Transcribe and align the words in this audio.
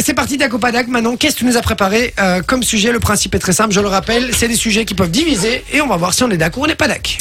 c'est 0.00 0.14
parti 0.14 0.36
d'Acopadak. 0.36 0.88
Maintenant, 0.88 1.16
qu'est-ce 1.16 1.34
que 1.34 1.40
tu 1.40 1.44
nous 1.44 1.56
as 1.56 1.62
préparé 1.62 2.14
euh, 2.18 2.42
comme 2.42 2.62
sujet? 2.62 2.92
Le 2.92 3.00
principe 3.00 3.34
est 3.34 3.38
très 3.38 3.52
simple, 3.52 3.72
je 3.72 3.80
le 3.80 3.88
rappelle, 3.88 4.30
c'est 4.34 4.48
des 4.48 4.56
sujets 4.56 4.84
qui 4.84 4.94
peuvent 4.94 5.10
diviser 5.10 5.64
et 5.72 5.80
on 5.80 5.86
va 5.86 5.96
voir 5.96 6.14
si 6.14 6.22
on 6.22 6.30
est 6.30 6.36
d'accord 6.36 6.62
ou 6.62 6.64
on 6.64 6.68
n'est 6.68 6.74
pas 6.74 6.88
d'accord. 6.88 7.16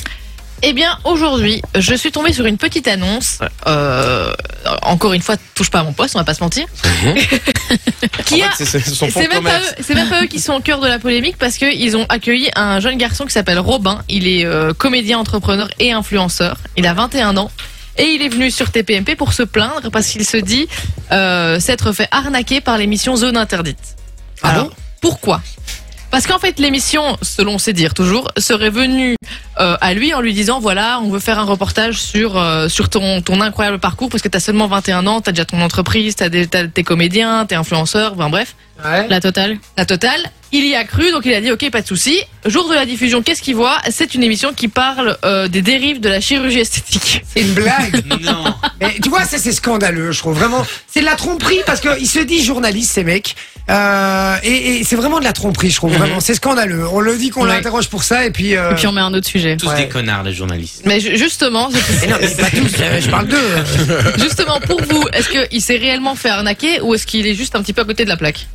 Eh 0.61 0.73
bien, 0.73 0.97
aujourd'hui, 1.05 1.61
je 1.75 1.95
suis 1.95 2.11
tombée 2.11 2.33
sur 2.33 2.45
une 2.45 2.57
petite 2.57 2.87
annonce. 2.87 3.39
Euh, 3.65 4.33
encore 4.81 5.13
une 5.13 5.21
fois, 5.21 5.35
touche 5.55 5.69
pas 5.69 5.79
à 5.79 5.83
mon 5.83 5.93
poste, 5.93 6.15
on 6.15 6.19
va 6.19 6.25
pas 6.25 6.33
se 6.33 6.43
mentir. 6.43 6.65
qui 8.25 8.43
a. 8.43 8.49
C'est 8.51 9.15
même, 9.15 9.29
pas 9.29 9.35
commerce. 9.35 9.67
eux, 9.69 9.83
c'est 9.85 9.95
même 9.95 10.09
pas 10.09 10.23
eux 10.23 10.27
qui 10.27 10.39
sont 10.39 10.53
au 10.53 10.59
cœur 10.59 10.81
de 10.81 10.87
la 10.87 10.99
polémique 10.99 11.37
parce 11.37 11.57
qu'ils 11.57 11.95
ont 11.95 12.05
accueilli 12.09 12.49
un 12.55 12.81
jeune 12.81 12.97
garçon 12.97 13.25
qui 13.25 13.31
s'appelle 13.31 13.59
Robin. 13.59 14.01
Il 14.09 14.27
est 14.27 14.45
euh, 14.45 14.73
comédien, 14.73 15.17
entrepreneur 15.19 15.69
et 15.79 15.93
influenceur. 15.93 16.57
Il 16.75 16.85
a 16.87 16.93
21 16.93 17.37
ans. 17.37 17.51
Et 17.99 18.05
il 18.15 18.21
est 18.21 18.29
venu 18.29 18.49
sur 18.49 18.71
TPMP 18.71 19.15
pour 19.17 19.33
se 19.33 19.43
plaindre 19.43 19.91
parce 19.91 20.07
qu'il 20.07 20.25
se 20.25 20.37
dit 20.37 20.67
euh, 21.11 21.59
s'être 21.59 21.91
fait 21.91 22.07
arnaquer 22.11 22.61
par 22.61 22.77
l'émission 22.77 23.15
Zone 23.15 23.37
Interdite. 23.37 23.77
Ah 24.41 24.49
Alors, 24.51 24.65
bon 24.69 24.71
pourquoi? 25.01 25.41
Parce 26.11 26.25
qu'en 26.25 26.39
fait, 26.39 26.57
l'émission, 26.59 27.17
selon 27.21 27.59
ses 27.59 27.71
dires 27.71 27.93
toujours, 27.93 28.31
serait 28.37 28.71
venue 28.71 29.15
euh, 29.59 29.77
à 29.79 29.93
lui 29.93 30.11
en 30.15 30.21
lui 30.21 30.33
disant 30.33 30.59
voilà, 30.59 30.99
on 31.03 31.09
veut 31.11 31.19
faire 31.19 31.37
un 31.37 31.43
reportage 31.43 32.01
sur 32.01 32.35
euh, 32.37 32.67
sur 32.67 32.89
ton 32.89 33.21
ton 33.21 33.41
incroyable 33.41 33.77
parcours 33.79 34.09
parce 34.09 34.23
que 34.23 34.27
t'as 34.27 34.39
seulement 34.39 34.65
21 34.67 35.05
ans, 35.05 35.21
t'as 35.21 35.31
déjà 35.33 35.45
ton 35.45 35.61
entreprise, 35.61 36.15
t'as 36.15 36.29
des 36.29 36.47
t'as- 36.47 36.67
t'es 36.67 36.83
comédien, 36.83 37.45
t'es 37.45 37.55
influenceur, 37.55 38.13
enfin 38.13 38.29
bref, 38.29 38.55
Ouais. 38.83 39.07
La 39.09 39.19
totale. 39.19 39.57
la 39.77 39.85
totale. 39.85 40.21
Il 40.51 40.65
y 40.65 40.73
a 40.75 40.83
cru, 40.83 41.11
donc 41.11 41.25
il 41.25 41.33
a 41.33 41.41
dit 41.41 41.51
ok, 41.51 41.69
pas 41.69 41.81
de 41.81 41.87
souci. 41.87 42.19
Jour 42.45 42.67
de 42.69 42.73
la 42.73 42.85
diffusion, 42.85 43.21
qu'est-ce 43.21 43.41
qu'il 43.41 43.55
voit? 43.55 43.77
C'est 43.91 44.15
une 44.15 44.23
émission 44.23 44.51
qui 44.53 44.67
parle 44.67 45.17
euh, 45.23 45.47
des 45.47 45.61
dérives 45.61 45.99
de 45.99 46.09
la 46.09 46.19
chirurgie 46.21 46.59
esthétique. 46.59 47.23
C'est 47.33 47.41
une 47.41 47.53
blague. 47.53 48.01
Non. 48.21 48.53
Mais 48.81 48.95
tu 49.01 49.09
vois, 49.09 49.23
ça 49.25 49.37
c'est 49.37 49.51
scandaleux, 49.53 50.11
je 50.11 50.19
trouve 50.19 50.37
vraiment. 50.37 50.65
C'est 50.87 51.01
de 51.01 51.05
la 51.05 51.15
tromperie 51.15 51.59
parce 51.65 51.79
qu'il 51.81 52.07
se 52.07 52.19
dit 52.19 52.43
journaliste, 52.43 52.91
ces 52.93 53.03
mecs. 53.03 53.35
Euh, 53.69 54.35
et 54.43 54.77
et 54.79 54.83
c'est 54.83 54.95
vraiment 54.95 55.19
de 55.19 55.23
la 55.23 55.33
tromperie, 55.33 55.69
je 55.69 55.75
trouve 55.75 55.93
vraiment. 55.93 56.19
C'est 56.19 56.33
scandaleux. 56.33 56.87
On 56.91 56.99
le 56.99 57.15
dit 57.17 57.29
qu'on 57.29 57.43
Ouais. 57.43 57.49
l'interroge 57.49 57.87
pour 57.89 58.03
ça 58.03 58.25
et 58.25 58.31
puis. 58.31 58.55
euh, 58.55 58.71
Et 58.71 58.75
puis 58.75 58.87
on 58.87 58.91
met 58.91 59.01
un 59.01 59.13
autre 59.13 59.27
sujet. 59.27 59.55
Tous 59.57 59.67
Ouais. 59.69 59.77
des 59.83 59.87
connards, 59.87 60.23
les 60.23 60.33
journalistes. 60.33 60.81
Mais 60.85 60.99
ju- 60.99 61.15
justement, 61.17 61.69
c'est- 61.71 62.01
mais 62.07 62.11
non, 62.11 62.17
mais 62.19 62.27
pas 62.29 62.49
tous. 62.49 62.73
euh, 62.81 62.99
Je 63.01 63.09
parle 63.09 63.27
d'eux. 63.27 63.37
justement 64.17 64.59
pour 64.59 64.81
vous, 64.83 65.03
est-ce 65.13 65.29
qu'il 65.29 65.61
s'est 65.61 65.77
réellement 65.77 66.15
fait 66.15 66.29
arnaquer 66.29 66.81
ou 66.81 66.95
est-ce 66.95 67.05
qu'il 67.05 67.27
est 67.27 67.35
juste 67.35 67.55
un 67.55 67.61
petit 67.61 67.73
peu 67.73 67.81
à 67.81 67.85
côté 67.85 68.03
de 68.05 68.09
la 68.09 68.17
plaque? 68.17 68.47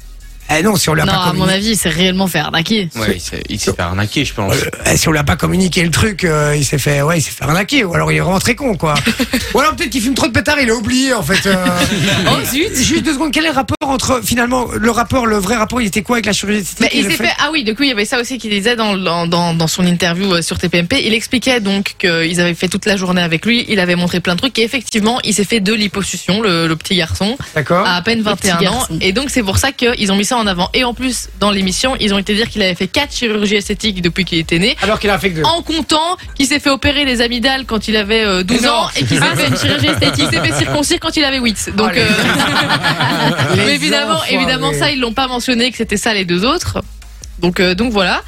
Eh 0.50 0.62
non, 0.62 0.76
si 0.76 0.88
on 0.90 0.94
lui 0.94 1.00
a 1.02 1.04
Non, 1.06 1.12
pas 1.12 1.18
à 1.24 1.32
mon 1.32 1.48
avis, 1.48 1.74
c'est 1.74 1.88
réellement 1.88 2.26
fait 2.26 2.38
arnaquer. 2.38 2.88
Ouais, 2.96 3.12
il 3.14 3.20
s'est- 3.20 3.42
il 3.48 3.58
s'est 3.58 3.72
fait 3.72 3.80
arnaquer, 3.82 4.24
je 4.24 4.34
pense. 4.34 4.54
eh, 4.86 4.96
si 4.96 5.08
on 5.08 5.12
lui 5.12 5.18
a 5.18 5.24
pas 5.24 5.36
communiqué 5.36 5.82
le 5.82 5.90
truc, 5.90 6.24
euh, 6.24 6.54
il 6.56 6.64
s'est 6.64 6.78
fait, 6.78 7.00
ouais, 7.02 7.18
il 7.18 7.22
s'est 7.22 7.30
fait 7.30 7.44
arnaquer. 7.44 7.82
Ou 7.84 7.94
alors 7.94 8.12
il 8.12 8.16
est 8.18 8.20
rentré 8.20 8.54
con, 8.54 8.76
quoi. 8.76 8.94
ou 9.54 9.60
alors 9.60 9.74
peut-être 9.74 9.90
qu'il 9.90 10.02
fume 10.02 10.14
trop 10.14 10.26
de 10.26 10.32
pétard, 10.32 10.60
il 10.60 10.68
a 10.70 10.74
oublié, 10.74 11.14
en 11.14 11.22
fait. 11.22 11.46
euh. 11.46 11.54
oh 12.28 12.44
zut, 12.44 12.76
juste 12.76 13.04
deux 13.04 13.14
secondes. 13.14 13.32
Quel 13.32 13.44
est 13.44 13.48
le 13.48 13.54
rapport 13.54 13.76
entre, 13.80 14.20
finalement, 14.24 14.66
le 14.72 14.90
rapport, 14.90 15.26
le 15.26 15.36
vrai 15.38 15.56
rapport, 15.56 15.80
il 15.80 15.86
était 15.86 16.02
quoi 16.02 16.16
avec 16.16 16.26
la 16.26 16.32
chirurgie 16.32 16.60
esthétique 16.60 16.80
Mais 16.80 16.98
et 16.98 16.98
il 17.00 17.04
le 17.06 17.10
s'est 17.10 17.16
fait 17.24 17.32
ah 17.38 17.48
oui, 17.52 17.64
du 17.64 17.74
coup 17.74 17.82
il 17.82 17.88
y 17.88 17.92
avait 17.92 18.04
ça 18.04 18.20
aussi 18.20 18.38
qu'il 18.38 18.50
disait 18.50 18.76
dans, 18.76 18.96
dans, 18.96 19.26
dans, 19.26 19.54
dans 19.54 19.66
son 19.66 19.84
interview 19.86 20.34
euh, 20.34 20.42
sur 20.42 20.58
TPMP. 20.58 21.02
Il 21.04 21.14
expliquait 21.14 21.60
donc 21.60 21.94
qu'ils 21.98 22.40
avaient 22.40 22.54
fait 22.54 22.68
toute 22.68 22.86
la 22.86 22.96
journée 22.96 23.22
avec 23.22 23.44
lui, 23.46 23.64
il 23.68 23.80
avait 23.80 23.96
montré 23.96 24.20
plein 24.20 24.34
de 24.34 24.40
trucs 24.40 24.58
et 24.58 24.62
effectivement 24.62 25.18
il 25.24 25.34
s'est 25.34 25.44
fait 25.44 25.60
de 25.60 25.72
l'hyposuction, 25.72 26.40
le, 26.42 26.66
le 26.66 26.76
petit 26.76 26.96
garçon, 26.96 27.36
D'accord. 27.54 27.86
à 27.86 27.96
à 27.96 28.02
peine 28.02 28.22
21 28.22 28.36
petit 28.36 28.52
ans. 28.66 28.72
garçon. 28.72 28.98
Et 29.00 29.12
donc 29.12 29.30
c'est 29.30 29.42
pour 29.42 29.58
ça 29.58 29.72
qu'ils 29.72 30.10
ont 30.12 30.16
mis 30.16 30.24
ça 30.24 30.33
en 30.36 30.46
avant. 30.46 30.70
Et 30.74 30.84
en 30.84 30.94
plus 30.94 31.28
dans 31.40 31.50
l'émission 31.50 31.96
ils 32.00 32.14
ont 32.14 32.18
été 32.18 32.34
dire 32.34 32.48
qu'il 32.48 32.62
avait 32.62 32.74
fait 32.74 32.88
quatre 32.88 33.12
chirurgies 33.14 33.56
esthétiques 33.56 34.02
depuis 34.02 34.24
qu'il 34.24 34.38
était 34.38 34.58
né. 34.58 34.76
Alors 34.82 34.98
qu'il 34.98 35.10
a 35.10 35.18
fait 35.18 35.30
que 35.30 35.36
deux. 35.36 35.42
En 35.44 35.62
comptant 35.62 36.16
qu'il 36.34 36.46
s'est 36.46 36.60
fait 36.60 36.70
opérer 36.70 37.04
les 37.04 37.20
amygdales 37.20 37.64
quand 37.66 37.88
il 37.88 37.96
avait 37.96 38.24
euh, 38.24 38.42
12 38.42 38.60
Mais 38.60 38.66
non. 38.66 38.74
ans 38.74 38.88
et 38.96 39.04
qu'il 39.04 39.18
s'est 39.18 39.36
fait 39.36 39.48
une 39.48 39.56
chirurgie 39.56 39.86
esthétique, 39.86 40.28
il 40.30 40.36
s'est 40.38 40.44
fait 40.44 40.58
circoncire 40.58 40.98
quand 41.00 41.16
il 41.16 41.24
avait 41.24 41.38
8. 41.38 41.72
Donc 41.76 41.96
euh, 41.96 42.06
mais 43.56 43.74
évidemment, 43.74 44.14
enfoirés. 44.14 44.34
évidemment, 44.34 44.72
ça, 44.72 44.90
ils 44.90 45.00
l'ont 45.00 45.12
pas 45.12 45.28
mentionné 45.28 45.70
que 45.70 45.76
c'était 45.76 45.96
ça 45.96 46.14
les 46.14 46.24
deux 46.24 46.44
autres. 46.44 46.82
Donc, 47.38 47.60
euh, 47.60 47.74
donc 47.74 47.92
voilà. 47.92 48.22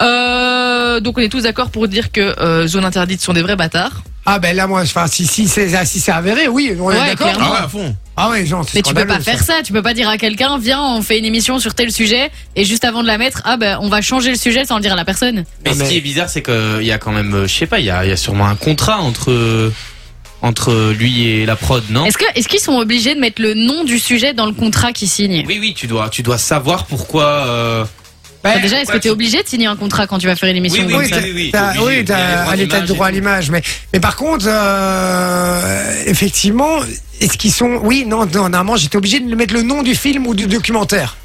Euh, 0.00 1.00
donc 1.00 1.18
on 1.18 1.20
est 1.20 1.28
tous 1.28 1.42
d'accord 1.42 1.70
pour 1.70 1.88
dire 1.88 2.12
que 2.12 2.20
euh, 2.40 2.66
zone 2.66 2.84
interdite 2.84 3.20
sont 3.20 3.32
des 3.32 3.42
vrais 3.42 3.56
bâtards. 3.56 4.02
Ah 4.30 4.38
ben 4.38 4.54
là 4.54 4.66
moi, 4.66 4.82
enfin 4.82 5.06
si 5.06 5.26
si 5.26 5.48
c'est 5.48 5.84
si 5.84 6.00
c'est 6.00 6.12
avéré, 6.12 6.48
oui, 6.48 6.76
on 6.80 6.90
est 6.90 6.98
Ouais, 6.98 7.06
d'accord. 7.06 7.28
clairement. 7.28 7.46
Ah 7.48 7.52
ouais, 7.52 7.64
à 7.64 7.68
fond. 7.68 7.96
Ah 8.16 8.30
ouais, 8.30 8.44
genre, 8.46 8.64
c'est 8.66 8.74
Mais 8.74 8.82
tu 8.82 8.92
peux 8.94 9.06
pas 9.06 9.20
scandaleux, 9.20 9.24
faire 9.24 9.42
ça. 9.42 9.62
Tu 9.64 9.72
peux 9.72 9.80
pas 9.82 9.94
dire 9.94 10.08
à 10.08 10.18
quelqu'un, 10.18 10.58
viens, 10.58 10.82
on 10.82 11.02
fait 11.02 11.18
une 11.18 11.24
émission 11.24 11.58
sur 11.60 11.74
tel 11.74 11.92
sujet, 11.92 12.30
et 12.56 12.64
juste 12.64 12.84
avant 12.84 13.02
de 13.02 13.06
la 13.06 13.16
mettre, 13.16 13.42
ah 13.44 13.56
ben, 13.56 13.78
on 13.80 13.88
va 13.88 14.00
changer 14.00 14.30
le 14.30 14.36
sujet 14.36 14.64
sans 14.64 14.76
le 14.76 14.82
dire 14.82 14.92
à 14.92 14.96
la 14.96 15.04
personne. 15.04 15.44
Mais 15.64 15.70
Non, 15.74 15.84
ce 15.84 15.88
qui 15.88 15.96
est 15.96 16.00
bizarre, 16.00 16.28
c'est 16.28 16.42
qu'il 16.42 16.82
y 16.82 16.90
a 16.92 16.98
quand 16.98 17.12
même, 17.12 17.32
euh, 17.34 17.46
je 17.46 17.54
sais 17.54 17.66
pas, 17.66 17.78
il 17.78 17.86
y 17.86 17.90
a, 17.90 18.04
il 18.04 18.08
y 18.08 18.12
a 18.12 18.16
sûrement 18.16 18.46
un 18.48 18.56
contrat 18.56 18.98
entre, 18.98 19.72
entre 20.42 20.92
lui 20.92 21.28
et 21.28 21.46
la 21.46 21.56
prod, 21.56 21.82
non? 21.90 22.04
Est-ce 22.04 22.18
que, 22.18 22.24
est-ce 22.34 22.48
qu'ils 22.48 22.60
sont 22.60 22.76
obligés 22.76 23.14
de 23.14 23.20
mettre 23.20 23.40
le 23.40 23.54
nom 23.54 23.84
du 23.84 23.98
sujet 23.98 24.34
dans 24.34 24.46
le 24.46 24.52
contrat 24.52 24.92
qu'ils 24.92 25.08
signent? 25.08 25.44
Oui, 25.46 25.58
oui, 25.60 25.74
tu 25.74 25.86
dois, 25.86 26.08
tu 26.10 26.22
dois 26.22 26.38
savoir 26.38 26.86
pourquoi. 26.86 27.24
euh, 27.24 27.84
Ben, 28.44 28.50
Enfin, 28.50 28.60
Déjà, 28.60 28.80
est-ce 28.80 28.92
que 28.92 28.98
tu 28.98 29.08
es 29.08 29.10
obligé 29.10 29.42
de 29.42 29.48
signer 29.48 29.66
un 29.66 29.74
contrat 29.76 30.06
quand 30.06 30.18
tu 30.18 30.26
vas 30.26 30.36
faire 30.36 30.48
une 30.48 30.56
émission 30.56 30.84
Oui, 30.86 30.92
comme 30.92 31.00
Oui, 31.02 31.08
ça 31.08 31.16
t'as- 31.16 31.22
oui, 31.22 31.32
oui, 31.34 31.50
t'as- 31.52 31.72
oui, 31.72 31.76
Il 31.78 31.84
y 31.86 31.94
a 31.94 31.96
les 31.96 32.04
t'as 32.04 32.42
droits 32.44 32.52
un 32.52 32.56
état 32.58 32.80
de 32.80 32.86
droit 32.86 33.06
à 33.08 33.10
l'image, 33.10 33.50
mais 33.50 33.62
mais 33.92 34.00
par 34.00 34.14
contre, 34.16 34.46
euh, 34.48 36.02
effectivement, 36.06 36.78
est-ce 37.20 37.36
qu'ils 37.36 37.52
sont 37.52 37.80
Oui, 37.82 38.04
non, 38.06 38.26
non, 38.26 38.48
normalement, 38.48 38.76
j'étais 38.76 38.96
obligé 38.96 39.20
de 39.20 39.34
mettre 39.34 39.54
le 39.54 39.62
nom 39.62 39.82
du 39.82 39.94
film 39.94 40.26
ou 40.26 40.34
du 40.34 40.46
documentaire. 40.46 41.16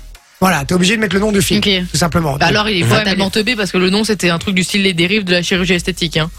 Voilà, 0.42 0.66
t'es 0.66 0.74
obligé 0.74 0.96
de 0.96 1.02
mettre 1.02 1.14
le 1.14 1.22
nom 1.22 1.32
du 1.32 1.42
film, 1.42 1.60
Ok. 1.60 1.70
tout 1.92 1.98
simplement. 1.98 2.36
Bah 2.38 2.48
alors 2.48 2.68
il 2.68 2.82
est 2.82 2.84
Ouais, 2.84 2.98
totalement 3.00 3.30
teubé 3.30 3.56
parce 3.56 3.72
que 3.72 3.78
le 3.78 3.90
nom 3.90 4.04
c'était 4.04 4.30
un 4.30 4.40
truc 4.40 4.56
du 4.56 4.64
style 4.64 4.82
les 4.84 4.94
dérives 4.94 5.24
de 5.24 5.32
la 5.32 5.42
chirurgie 5.42 5.74
esthétique. 5.74 6.18
Hein. 6.18 6.30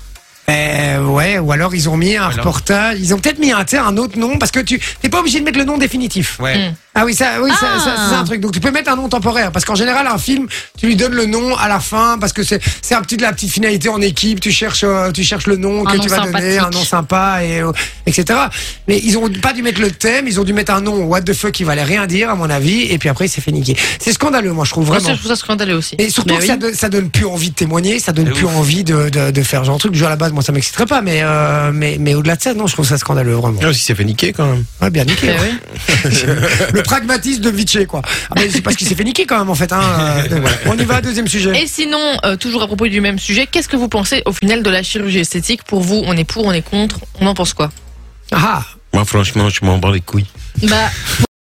Euh, 0.50 1.02
ouais, 1.06 1.38
ou 1.38 1.52
alors 1.52 1.74
ils 1.74 1.88
ont 1.88 1.96
mis 1.96 2.16
un 2.16 2.24
Alors. 2.24 2.36
reportage, 2.36 2.98
ils 3.00 3.14
ont 3.14 3.18
peut-être 3.18 3.38
mis 3.38 3.50
un, 3.52 3.64
un 3.78 3.96
autre 3.96 4.18
nom 4.18 4.36
parce 4.36 4.50
que 4.50 4.60
tu 4.60 4.78
t'es 5.00 5.08
pas 5.08 5.20
obligé 5.20 5.38
de 5.40 5.44
mettre 5.44 5.58
le 5.58 5.64
nom 5.64 5.78
définitif. 5.78 6.38
Ouais. 6.38 6.58
Mm. 6.70 6.74
Ah 6.94 7.04
oui, 7.04 7.14
ça, 7.14 7.42
oui, 7.42 7.50
ça, 7.50 7.66
Ah. 7.74 7.78
ça, 7.80 7.96
c'est 8.08 8.14
un 8.14 8.24
truc. 8.24 8.40
Donc 8.40 8.52
tu 8.52 8.60
peux 8.60 8.70
mettre 8.70 8.90
un 8.90 8.96
nom 8.96 9.08
temporaire 9.08 9.50
parce 9.50 9.64
qu'en 9.64 9.74
général 9.74 10.06
un 10.06 10.18
film, 10.18 10.46
tu 10.78 10.86
lui 10.86 10.96
donnes 10.96 11.14
le 11.14 11.26
nom 11.26 11.56
à 11.56 11.68
la 11.68 11.80
fin 11.80 12.18
parce 12.20 12.32
que 12.32 12.42
c'est 12.44 12.60
c'est 12.82 12.94
un 12.94 13.02
petit 13.02 13.16
de 13.16 13.22
la 13.22 13.32
petite 13.32 13.50
finalité 13.50 13.88
en 13.88 14.00
équipe. 14.00 14.40
Tu 14.40 14.52
cherches, 14.52 14.84
euh, 14.84 15.10
tu 15.10 15.24
cherches 15.24 15.46
le 15.46 15.56
nom 15.56 15.86
Un 15.86 15.90
que 15.92 15.96
nom 15.96 16.02
tu 16.04 16.08
vas 16.08 16.20
donner, 16.20 16.58
un 16.58 16.70
nom 16.70 16.84
sympa 16.84 17.40
et 17.44 17.60
euh, 17.60 17.72
etc. 18.06 18.38
Mais 18.86 19.00
ils 19.02 19.18
ont 19.18 19.28
pas 19.28 19.52
dû 19.52 19.62
mettre 19.62 19.80
le 19.80 19.90
thème, 19.90 20.26
ils 20.28 20.38
ont 20.40 20.44
dû 20.44 20.52
mettre 20.52 20.72
un 20.72 20.80
nom 20.80 21.04
what 21.04 21.22
the 21.22 21.32
fuck 21.32 21.50
qui 21.52 21.64
valait 21.64 21.82
rien 21.82 22.06
dire 22.06 22.30
à 22.30 22.34
mon 22.36 22.48
avis 22.48 22.82
et 22.82 22.98
puis 22.98 23.08
après 23.08 23.26
il 23.26 23.28
s'est 23.28 23.40
fait 23.40 23.50
niquer. 23.52 23.76
C'est 23.98 24.12
scandaleux, 24.12 24.52
moi 24.52 24.64
je 24.64 24.70
trouve 24.70 24.86
Moi, 24.86 24.98
vraiment. 24.98 25.14
je 25.14 25.18
trouve 25.20 25.30
ça 25.32 25.36
scandaleux 25.36 25.74
aussi. 25.76 25.96
Et 25.98 26.10
surtout 26.10 26.30
Mais 26.34 26.36
que 26.38 26.42
oui. 26.42 26.48
ça, 26.48 26.56
donne, 26.56 26.74
ça 26.74 26.88
donne 26.88 27.10
plus 27.10 27.26
envie 27.26 27.50
de 27.50 27.54
témoigner, 27.56 27.98
ça 27.98 28.12
donne 28.12 28.30
plus 28.30 28.44
ouf. 28.44 28.54
envie 28.56 28.84
de, 28.84 29.08
de, 29.08 29.30
de 29.32 29.42
faire 29.42 29.64
genre 29.64 29.74
un 29.74 29.78
truc. 29.78 29.92
Déjà 29.92 30.06
à 30.06 30.10
la 30.10 30.16
base, 30.16 30.32
moi 30.32 30.42
ça 30.44 30.52
m'exciterait 30.52 30.86
pas, 30.86 31.00
mais 31.02 31.22
euh, 31.24 31.72
mais 31.74 31.96
mais 31.98 32.14
au-delà 32.14 32.36
de 32.36 32.42
ça, 32.42 32.54
non, 32.54 32.66
je 32.68 32.72
trouve 32.74 32.86
ça 32.86 32.98
scandaleux 32.98 33.32
vraiment. 33.34 33.58
Ah, 33.64 33.72
si 33.72 33.80
c'est 33.80 33.94
fait 33.96 34.04
niquer 34.04 34.32
quand 34.32 34.46
même. 34.46 34.64
Ouais, 34.80 34.90
bien 34.90 35.04
niqué. 35.04 35.34
Eh 35.36 35.40
ouais. 35.40 35.52
oui. 36.04 36.10
Le 36.72 36.82
pragmatisme 36.84 37.42
de 37.42 37.50
Vichy, 37.50 37.86
quoi. 37.86 38.02
Ah, 38.30 38.34
mais 38.36 38.48
c'est 38.48 38.60
parce 38.60 38.76
qu'il 38.76 38.86
s'est 38.86 38.94
fait 38.94 39.04
niquer 39.04 39.26
quand 39.26 39.38
même, 39.38 39.50
en 39.50 39.54
fait. 39.54 39.72
Hein. 39.72 39.80
euh, 39.82 40.28
donc 40.28 40.40
voilà. 40.40 40.56
On 40.66 40.78
y 40.78 40.84
va, 40.84 41.00
deuxième 41.00 41.28
sujet. 41.28 41.62
Et 41.62 41.66
sinon, 41.66 41.98
euh, 42.24 42.36
toujours 42.36 42.62
à 42.62 42.66
propos 42.66 42.86
du 42.86 43.00
même 43.00 43.18
sujet, 43.18 43.46
qu'est-ce 43.46 43.68
que 43.68 43.76
vous 43.76 43.88
pensez 43.88 44.22
au 44.26 44.32
final 44.32 44.62
de 44.62 44.70
la 44.70 44.82
chirurgie 44.82 45.18
esthétique 45.20 45.64
Pour 45.64 45.80
vous, 45.80 46.02
on 46.06 46.16
est 46.16 46.24
pour, 46.24 46.44
on 46.44 46.52
est 46.52 46.62
contre, 46.62 47.00
on 47.20 47.26
en 47.26 47.34
pense 47.34 47.54
quoi 47.54 47.70
Ah, 48.32 48.62
Moi, 48.92 49.04
franchement, 49.04 49.48
je 49.48 49.64
m'en 49.64 49.78
bats 49.78 49.90
les 49.92 50.00
couilles. 50.00 50.26
Bah, 50.62 50.90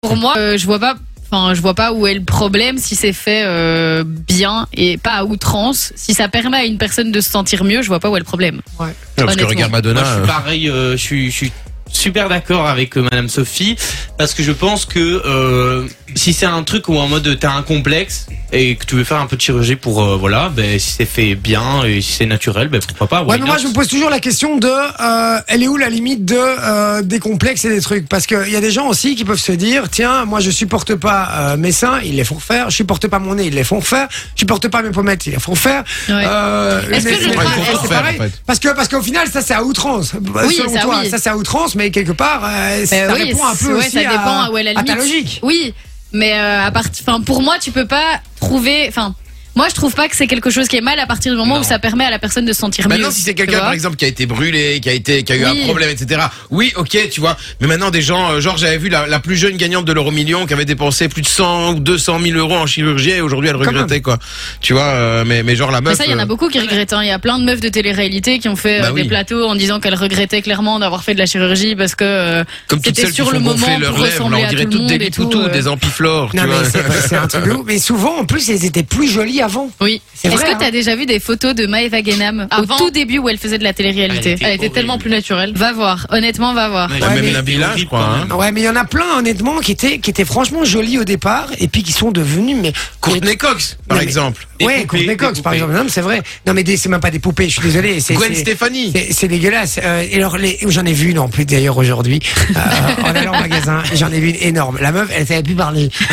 pour 0.03 0.17
moi, 0.17 0.35
euh, 0.37 0.59
je 0.59 0.67
vois 0.67 0.79
pas. 0.79 0.97
Enfin, 1.29 1.55
je 1.55 1.61
vois 1.61 1.75
pas 1.75 1.93
où 1.93 2.07
est 2.07 2.15
le 2.15 2.23
problème 2.23 2.79
si 2.79 2.95
c'est 2.95 3.13
fait 3.13 3.43
euh, 3.45 4.05
bien 4.07 4.69
et 4.73 4.97
pas 4.97 5.15
à 5.15 5.25
outrance. 5.25 5.93
Si 5.97 6.15
ça 6.15 6.29
permet 6.29 6.59
à 6.59 6.65
une 6.65 6.79
personne 6.79 7.11
de 7.11 7.21
se 7.21 7.29
sentir 7.29 7.65
mieux, 7.65 7.83
je 7.83 7.89
vois 7.89 7.99
pas 7.99 8.09
où 8.11 8.17
est 8.17 8.21
le 8.21 8.25
problème. 8.25 8.61
Non, 8.79 8.87
parce 9.17 9.35
que 9.35 9.45
regarde 9.45 9.73
Madonna. 9.73 10.03
Moi, 10.03 10.11
je 10.11 10.19
suis 10.19 10.27
pareil, 10.27 10.69
euh, 10.69 10.93
je 10.93 10.97
suis, 11.03 11.31
je 11.33 11.37
suis 11.37 11.53
super 11.97 12.29
d'accord 12.29 12.67
avec 12.67 12.97
euh, 12.97 13.03
Madame 13.03 13.29
Sophie 13.29 13.77
parce 14.19 14.35
que 14.35 14.43
je 14.43 14.53
pense 14.53 14.85
que 14.85 14.99
euh, 15.27 15.87
si 16.15 16.33
c'est 16.33 16.47
un 16.47 16.63
truc 16.63 16.89
où 16.89 16.97
en 16.97 17.09
mode 17.09 17.37
t'as 17.41 17.53
un 17.53 17.63
complexe 17.63 18.27
et 18.53 18.77
que 18.77 18.85
tu 18.87 18.95
veux 18.95 19.05
faire 19.05 19.19
un 19.21 19.27
peu 19.27 19.37
de 19.37 19.41
chirurgie 19.41 19.77
pour 19.77 20.03
euh, 20.03 20.17
voilà, 20.17 20.51
ben 20.55 20.79
si 20.79 20.93
c'est 20.93 21.05
fait 21.05 21.35
bien 21.35 21.85
et 21.85 22.01
si 22.01 22.13
c'est 22.13 22.27
naturel, 22.27 22.69
ben 22.69 22.81
pourquoi 22.87 23.09
pas. 23.09 23.23
ouais, 23.25 23.39
mais 23.39 23.45
moi 23.47 23.57
not 23.57 23.63
je 23.63 23.69
me 23.69 23.73
pose 23.73 23.89
toujours 23.89 24.09
la 24.11 24.21
question 24.21 24.57
de, 24.57 24.69
euh, 24.69 25.41
elle 25.49 25.63
est 25.63 25.69
où 25.69 25.77
la 25.77 25.89
limite 25.91 26.25
de 26.25 26.37
euh, 26.39 27.03
des 27.03 27.19
complexes 27.19 27.65
et 27.65 27.69
des 27.71 27.81
trucs? 27.81 28.09
Parce 28.09 28.27
qu'il 28.27 28.49
y 28.49 28.57
a 28.57 28.61
des 28.61 28.71
gens 28.71 28.87
aussi 28.89 29.17
qui 29.17 29.25
peuvent 29.25 29.41
se 29.41 29.53
dire, 29.53 29.91
tiens, 29.91 30.25
moi 30.25 30.41
je 30.41 30.51
supporte 30.51 30.95
pas 30.95 31.29
euh, 31.33 31.57
mes 31.57 31.73
seins, 31.73 31.99
ils 32.05 32.15
les 32.17 32.25
font 32.25 32.39
faire. 32.39 32.71
Je 32.71 32.77
supporte 32.77 33.09
pas 33.09 33.19
mon 33.19 33.35
nez, 33.35 33.47
ils 33.47 33.55
les 33.55 33.65
font 33.65 33.81
faire. 33.81 34.07
Je 34.35 34.41
supporte 34.41 34.69
pas 34.69 34.83
mes 34.83 34.91
pommettes, 34.91 35.27
ils 35.27 35.33
les 35.33 35.41
font 35.41 35.55
faire. 35.57 35.83
Ouais. 36.09 36.15
Euh, 36.27 36.83
Est-ce 36.91 37.05
que 37.07 37.33
que- 37.33 37.77
en 37.77 38.05
fait 38.05 38.33
Parce 38.47 38.59
que 38.61 38.69
parce 38.75 38.89
qu'au 38.89 39.03
final 39.03 39.29
ça 39.29 39.43
c'est 39.43 39.55
à 39.55 39.65
outrance. 39.65 40.13
Oui, 40.15 40.55
Selon 40.55 40.73
ça, 40.73 40.81
toi, 40.81 41.01
oui. 41.03 41.11
ça 41.11 41.19
c'est 41.19 41.31
à 41.31 41.37
outrance, 41.37 41.75
mais 41.75 41.86
quelque 41.91 42.13
part 42.13 42.43
euh, 42.45 42.85
ça 42.87 42.97
Euh, 42.97 43.13
oui, 43.15 43.23
répond 43.25 43.45
un 43.47 43.55
peu 43.55 43.67
ouais, 43.75 43.79
aussi 43.81 43.91
ça 43.91 44.01
dépend 44.01 44.41
à 44.43 44.51
où 44.51 44.59
est 44.59 44.63
la 44.63 44.79
à 44.79 44.83
ta 44.83 44.95
logique. 44.95 45.41
Oui, 45.43 45.75
mais 46.13 46.35
euh, 46.35 46.65
à 46.67 46.71
partir, 46.71 47.05
enfin, 47.07 47.21
pour 47.21 47.43
moi, 47.43 47.57
tu 47.61 47.71
peux 47.73 47.87
pas 47.87 48.21
trouver, 48.41 48.87
enfin. 48.89 49.15
Moi, 49.57 49.69
je 49.71 49.75
trouve 49.75 49.95
pas 49.95 50.07
que 50.09 50.15
c'est 50.17 50.27
quelque 50.27 50.51
chose 50.51 50.69
qui 50.69 50.77
est 50.77 50.81
mal 50.83 50.99
à 51.01 51.07
partir 51.07 51.33
du 51.33 51.39
moment 51.39 51.55
Non. 51.57 51.61
où 51.63 51.65
ça 51.65 51.79
permet 51.79 52.05
à 52.05 52.11
la 52.11 52.19
personne 52.19 52.45
de 52.45 52.53
se 52.53 52.61
sentir 52.61 52.87
Maintenant, 52.89 53.09
mieux. 53.09 53.13
si 53.13 53.23
c'est 53.23 53.35
quelqu'un, 53.35 53.59
par 53.61 53.73
exemple, 53.73 53.97
qui 53.97 54.05
a 54.05 54.09
été 54.09 54.27
brûlé, 54.27 54.81
qui 54.81 54.89
a 54.89 54.93
été, 54.93 55.23
qui 55.25 55.33
a 55.33 55.37
eu 55.37 55.45
Oui. 55.47 55.63
un 55.63 55.65
problème, 55.65 55.89
etc. 55.91 56.21
Oui, 56.51 56.73
ok, 56.77 57.09
tu 57.11 57.21
vois. 57.21 57.37
Mais 57.61 57.67
maintenant, 57.67 57.91
des 57.91 58.03
gens, 58.03 58.33
euh, 58.33 58.41
genre, 58.41 58.59
j'avais 58.59 58.77
vu 58.79 58.89
la, 58.91 59.07
la 59.07 59.19
plus 59.19 59.35
jeune 59.37 59.57
gagnante 59.57 59.87
de 59.87 59.93
l'euro 59.93 60.11
million 60.11 60.45
qui 60.47 60.53
avait 60.53 60.65
dépensé 60.67 61.09
plus 61.09 61.23
de 61.23 61.27
100 61.27 61.71
ou 61.73 61.81
200 61.81 62.19
000 62.23 62.39
euros 62.39 62.55
en 62.57 62.67
chirurgie 62.67 63.11
et 63.13 63.21
aujourd'hui, 63.23 63.49
elle 63.49 63.57
regrettait, 63.57 64.03
quoi. 64.03 64.19
Tu 64.61 64.75
vois, 64.75 64.83
euh, 64.89 65.25
mais, 65.27 65.43
mais 65.43 65.57
genre, 65.57 65.71
la 65.71 65.81
meuf. 65.81 65.93
Mais 65.93 65.97
ça, 65.97 66.05
il 66.05 66.11
y 66.11 66.15
en 66.15 66.19
a 66.19 66.23
euh, 66.23 66.27
beaucoup 66.27 66.49
qui 66.49 66.61
regrettent. 66.61 66.93
hein. 66.93 67.03
Il 67.03 67.09
y 67.09 67.11
a 67.11 67.19
plein 67.19 67.39
de 67.39 67.45
meufs 67.45 67.61
de 67.61 67.69
télé-réalité 67.71 68.39
qui 68.39 68.49
ont 68.51 68.57
fait 68.57 68.81
Bah 68.81 68.89
euh, 68.89 68.93
oui. 68.93 69.03
des 69.05 69.09
plateaux 69.09 69.47
en 69.49 69.55
disant 69.55 69.81
qu'elles 69.81 69.95
regrettaient 69.95 70.43
clairement 70.43 70.79
d'avoir 70.79 71.03
fait 71.03 71.15
de 71.15 71.19
la 71.19 71.27
chirurgie 71.27 71.75
parce 71.77 71.95
que 71.95 72.05
euh, 72.05 72.45
comme 72.69 72.81
toutes 72.83 72.95
c'était 72.97 73.11
sur 73.11 73.27
font 73.27 73.31
le 73.33 73.39
gonfler 73.41 73.61
moment 73.61 73.79
leurs 73.79 73.95
pour 73.95 74.05
lèvres, 74.05 74.07
là, 74.07 74.13
ressembler 74.17 74.43
on 74.43 74.47
à 74.47 74.49
dirait 74.51 74.65
tout 74.65 74.71
le 74.73 74.77
toutes 74.79 74.87
des 74.99 75.05
et 75.07 75.11
tout, 75.11 75.31
euh. 75.35 75.49
des 75.51 75.67
ampiflores, 75.69 76.31
tu 76.33 76.37
Non, 76.37 76.45
vois. 76.45 76.63
mais 76.63 76.69
c'est 76.69 77.09
c'est 77.09 77.17
un 77.17 77.27
truc 77.27 77.45
de 77.45 77.51
ouf. 77.55 77.63
Mais 77.67 77.79
souvent, 77.79 78.19
en 78.19 78.25
plus, 78.27 78.51
elles 78.51 78.65
étaient 78.67 78.83
plus 78.83 79.09
jolies 79.09 79.41
avant. 79.47 79.71
Oui. 79.81 80.01
C'est 80.15 80.29
Est-ce 80.29 80.37
vrai, 80.37 80.53
que 80.53 80.59
tu 80.59 80.65
as 80.65 80.69
hein. 80.69 80.71
déjà 80.71 80.95
vu 80.97 81.07
des 81.07 81.19
photos 81.21 81.55
de 81.55 81.67
Maëva 81.67 82.03
Genam 82.03 82.47
au 82.51 82.55
Avant 82.63 82.77
tout 82.77 82.91
début 82.91 83.19
où 83.19 83.29
elle 83.29 83.39
faisait 83.39 83.59
de 83.59 83.65
la 83.65 83.73
télé-réalité 83.73 84.31
Elle 84.31 84.35
était 84.37 84.45
Elle 84.45 84.51
était 84.53 84.59
horrible. 84.61 84.75
tellement 84.75 84.99
plus 84.99 85.11
naturelle. 85.11 85.53
Va 85.57 85.73
voir. 85.73 86.07
Honnêtement, 86.11 86.53
va 86.55 86.69
voir. 86.69 86.91
Ouais, 86.91 87.01
Ouais, 87.03 87.15
même 87.15 87.25
mais- 87.25 87.33
Nabila, 87.33 87.77
je 87.77 87.85
crois, 87.85 88.19
hein. 88.31 88.35
Ouais, 88.35 88.53
mais 88.53 88.61
il 88.61 88.65
y 88.65 88.69
en 88.69 88.77
a 88.77 88.85
plein, 88.85 89.19
honnêtement, 89.19 89.59
qui 89.59 89.73
étaient, 89.73 89.99
qui 89.99 90.11
étaient 90.11 90.25
franchement 90.25 90.65
jolies 90.65 90.99
au 90.99 91.05
départ 91.05 91.49
et 91.59 91.69
puis 91.69 91.83
qui 91.83 91.93
sont 91.93 92.11
devenus, 92.13 92.57
mais. 92.61 92.73
Courtney 93.01 93.37
Cox, 93.37 93.77
par 93.89 93.97
Non, 93.97 94.01
mais- 94.03 94.05
exemple. 94.07 94.47
Des 94.59 94.65
ouais, 94.65 94.73
poupées, 94.75 94.87
Courtney 94.87 95.07
des 95.09 95.17
Cox, 95.17 95.41
par 95.41 95.53
poupées. 95.53 95.57
exemple. 95.57 95.73
Non, 95.75 95.85
mais 95.85 95.91
c'est 95.91 96.01
vrai. 96.01 96.23
Non, 96.47 96.55
mais 96.55 96.63
des- 96.65 96.77
c'est 96.77 96.89
même 96.89 97.01
pas 97.01 97.11
des 97.11 97.19
poupées, 97.19 97.47
je 97.49 97.53
suis 97.61 97.63
désolé. 97.63 98.01
C'est, 98.01 98.15
Gwen 98.15 98.31
c'est- 98.35 98.41
Stefani. 98.41 98.93
C'est, 98.95 99.13
c'est 99.13 99.29
dégueulasse. 99.29 99.79
Euh, 99.83 100.05
et 100.11 100.17
alors, 100.17 100.39
les, 100.39 100.59
j'en 100.67 100.85
ai 100.85 100.93
vu 100.93 101.11
une 101.11 101.19
en 101.19 101.29
plus 101.29 101.45
d'ailleurs 101.45 101.77
aujourd'hui, 101.77 102.21
euh, 102.57 103.03
en 103.05 103.15
allant 103.15 103.37
au 103.37 103.41
magasin. 103.41 103.83
J'en 103.95 104.11
ai 104.11 104.21
vu 104.21 104.31
une 104.31 104.37
énorme. 104.49 104.79
La 104.81 104.93
meuf, 104.93 105.09
elle 105.15 105.27
savait 105.27 105.43
plus 105.43 105.55
parler. 105.55 105.89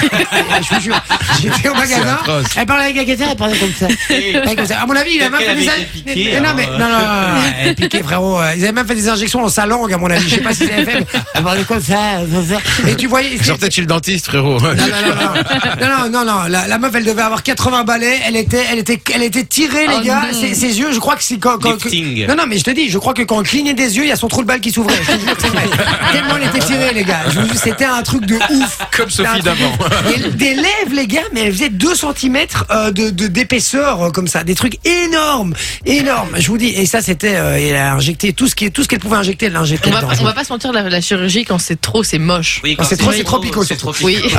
je 0.69 0.75
vous 0.75 0.81
jure. 0.81 1.01
J'étais 1.41 1.69
au 1.69 1.73
magasin. 1.73 2.13
atroce. 2.21 2.45
Elle 2.57 2.65
parlait 2.65 2.83
avec 2.85 2.95
la 2.97 3.05
caissière, 3.05 3.22
elle 3.31 3.37
parlait 3.37 3.57
comme 3.57 3.73
ça. 3.79 3.87
Elle 4.09 4.41
parlait 4.41 4.55
comme 4.55 4.65
ça. 4.67 4.79
À 4.81 4.85
mon 4.85 4.95
avis, 4.95 5.17
Peut-être 5.17 5.31
meuf 5.31 5.39
qu'elle 5.39 5.49
fait 5.57 5.63
des 5.63 5.69
avait 5.69 5.79
in- 5.79 5.81
été 5.81 5.89
piquée, 6.13 6.29
Mais 6.33 6.39
non, 6.41 6.49
hein, 6.49 6.53
mais, 6.55 6.65
ouais. 6.65 6.77
non, 6.77 6.89
non, 6.89 7.93
elle 7.93 8.03
frérot. 8.03 8.39
Euh, 8.39 8.53
Ils 8.57 8.63
avaient 8.63 8.71
même 8.73 8.87
fait 8.87 8.95
des 8.95 9.09
injections 9.09 9.41
dans 9.41 9.49
sa 9.49 9.65
langue, 9.65 9.93
à 9.93 9.97
mon 9.97 10.09
avis. 10.09 10.27
Je 10.29 10.35
sais 10.35 10.41
pas 10.41 10.53
si 10.53 10.59
c'était 10.59 10.85
fait. 10.85 10.99
mais 10.99 11.05
Elle 11.35 11.43
parlait 11.43 11.63
comme 11.63 11.81
ça, 11.81 11.95
comme 12.31 12.45
ça. 12.47 12.89
Et 12.89 12.95
tu 12.95 13.07
voyais. 13.07 13.31
Elle 13.39 13.57
de 13.57 13.71
chez 13.71 13.81
le 13.81 13.87
dentiste, 13.87 14.27
frérot. 14.27 14.59
Non, 14.59 14.69
non, 14.73 14.75
non, 14.75 15.79
non, 15.79 16.09
non, 16.09 16.09
non, 16.09 16.25
non, 16.25 16.43
La, 16.49 16.67
la 16.67 16.77
meuf, 16.77 16.93
elle 16.95 17.05
devait 17.05 17.21
avoir 17.21 17.43
80 17.43 17.83
balais. 17.83 18.19
Elle 18.25 18.35
était, 18.35 18.63
elle 18.71 18.79
était, 18.79 18.99
elle 19.13 19.23
était 19.23 19.43
tirée, 19.43 19.87
les 19.87 19.95
Oh 19.99 20.03
gars. 20.05 20.21
Ses, 20.31 20.53
ses 20.53 20.79
yeux, 20.79 20.91
je 20.93 20.99
crois 20.99 21.15
que 21.15 21.23
c'est 21.23 21.37
quand, 21.37 21.57
quand- 21.59 21.71
Lifting. 21.83 22.27
non, 22.27 22.35
non, 22.35 22.43
mais 22.47 22.57
je 22.57 22.63
te 22.63 22.71
dis, 22.71 22.89
je 22.89 22.97
crois 22.97 23.13
que 23.13 23.21
quand 23.23 23.37
on 23.39 23.43
clignait 23.43 23.73
des 23.73 23.97
yeux, 23.97 24.03
il 24.03 24.09
y 24.09 24.11
a 24.11 24.15
son 24.15 24.27
trou 24.27 24.41
de 24.41 24.47
balle 24.47 24.59
qui 24.59 24.71
s'ouvrait. 24.71 24.95
Je 25.01 25.11
te 25.13 25.19
jure 25.19 25.35
que 25.35 25.41
c'est 25.41 25.47
vrai. 25.49 25.63
Tellement 26.11 26.35
elle 26.41 26.47
était 26.49 26.65
tirée, 26.65 26.93
les 26.93 27.03
gars. 27.03 27.21
C'était 27.55 27.85
un 27.85 28.01
truc 28.03 28.25
de 28.25 28.35
ouf. 28.35 28.77
Comme 28.95 29.09
Sophie 29.09 29.41
d'avant. 29.41 29.71
Des 30.35 30.53
lèvres, 30.55 30.93
les 30.93 31.07
gars, 31.07 31.21
mais 31.33 31.41
elles 31.41 31.53
faisaient 31.53 31.69
2 31.69 31.93
cm 31.95 32.37
de, 32.91 33.09
de, 33.15 33.27
d'épaisseur, 33.27 34.01
euh, 34.03 34.09
comme 34.11 34.27
ça. 34.27 34.43
Des 34.43 34.55
trucs 34.55 34.77
énormes, 34.85 35.53
énormes. 35.85 36.29
Je 36.37 36.47
vous 36.47 36.57
dis. 36.57 36.69
Et 36.69 36.85
ça, 36.85 37.01
c'était, 37.01 37.35
euh, 37.35 37.57
elle 37.59 37.75
a 37.75 37.93
injecté 37.93 38.33
tout 38.33 38.47
ce 38.47 38.55
qui, 38.55 38.71
tout 38.71 38.83
ce 38.83 38.87
qu'elle 38.87 38.99
pouvait 38.99 39.17
injecter, 39.17 39.45
elle 39.47 39.53
l'a 39.53 39.59
injecté 39.61 39.89
On 39.89 39.93
va, 39.93 40.01
dedans. 40.01 40.09
pas- 40.13 40.17
on 40.21 40.25
va 40.25 40.33
pas 40.33 40.43
se 40.43 40.51
mentir, 40.51 40.71
la, 40.73 40.81
la 40.89 41.01
chirurgie, 41.01 41.45
quand 41.45 41.57
c'est 41.59 41.79
trop, 41.79 42.03
c'est 42.03 42.17
moche. 42.19 42.61
Oui, 42.63 42.75
Ah, 42.79 42.83
c'est 42.83 42.97
trop, 42.97 43.11
c'est 43.11 43.23
trop 43.23 43.39
pico, 43.39 43.63
c'est 43.63 43.75
trop. 43.77 43.93
Oui. 44.03 44.17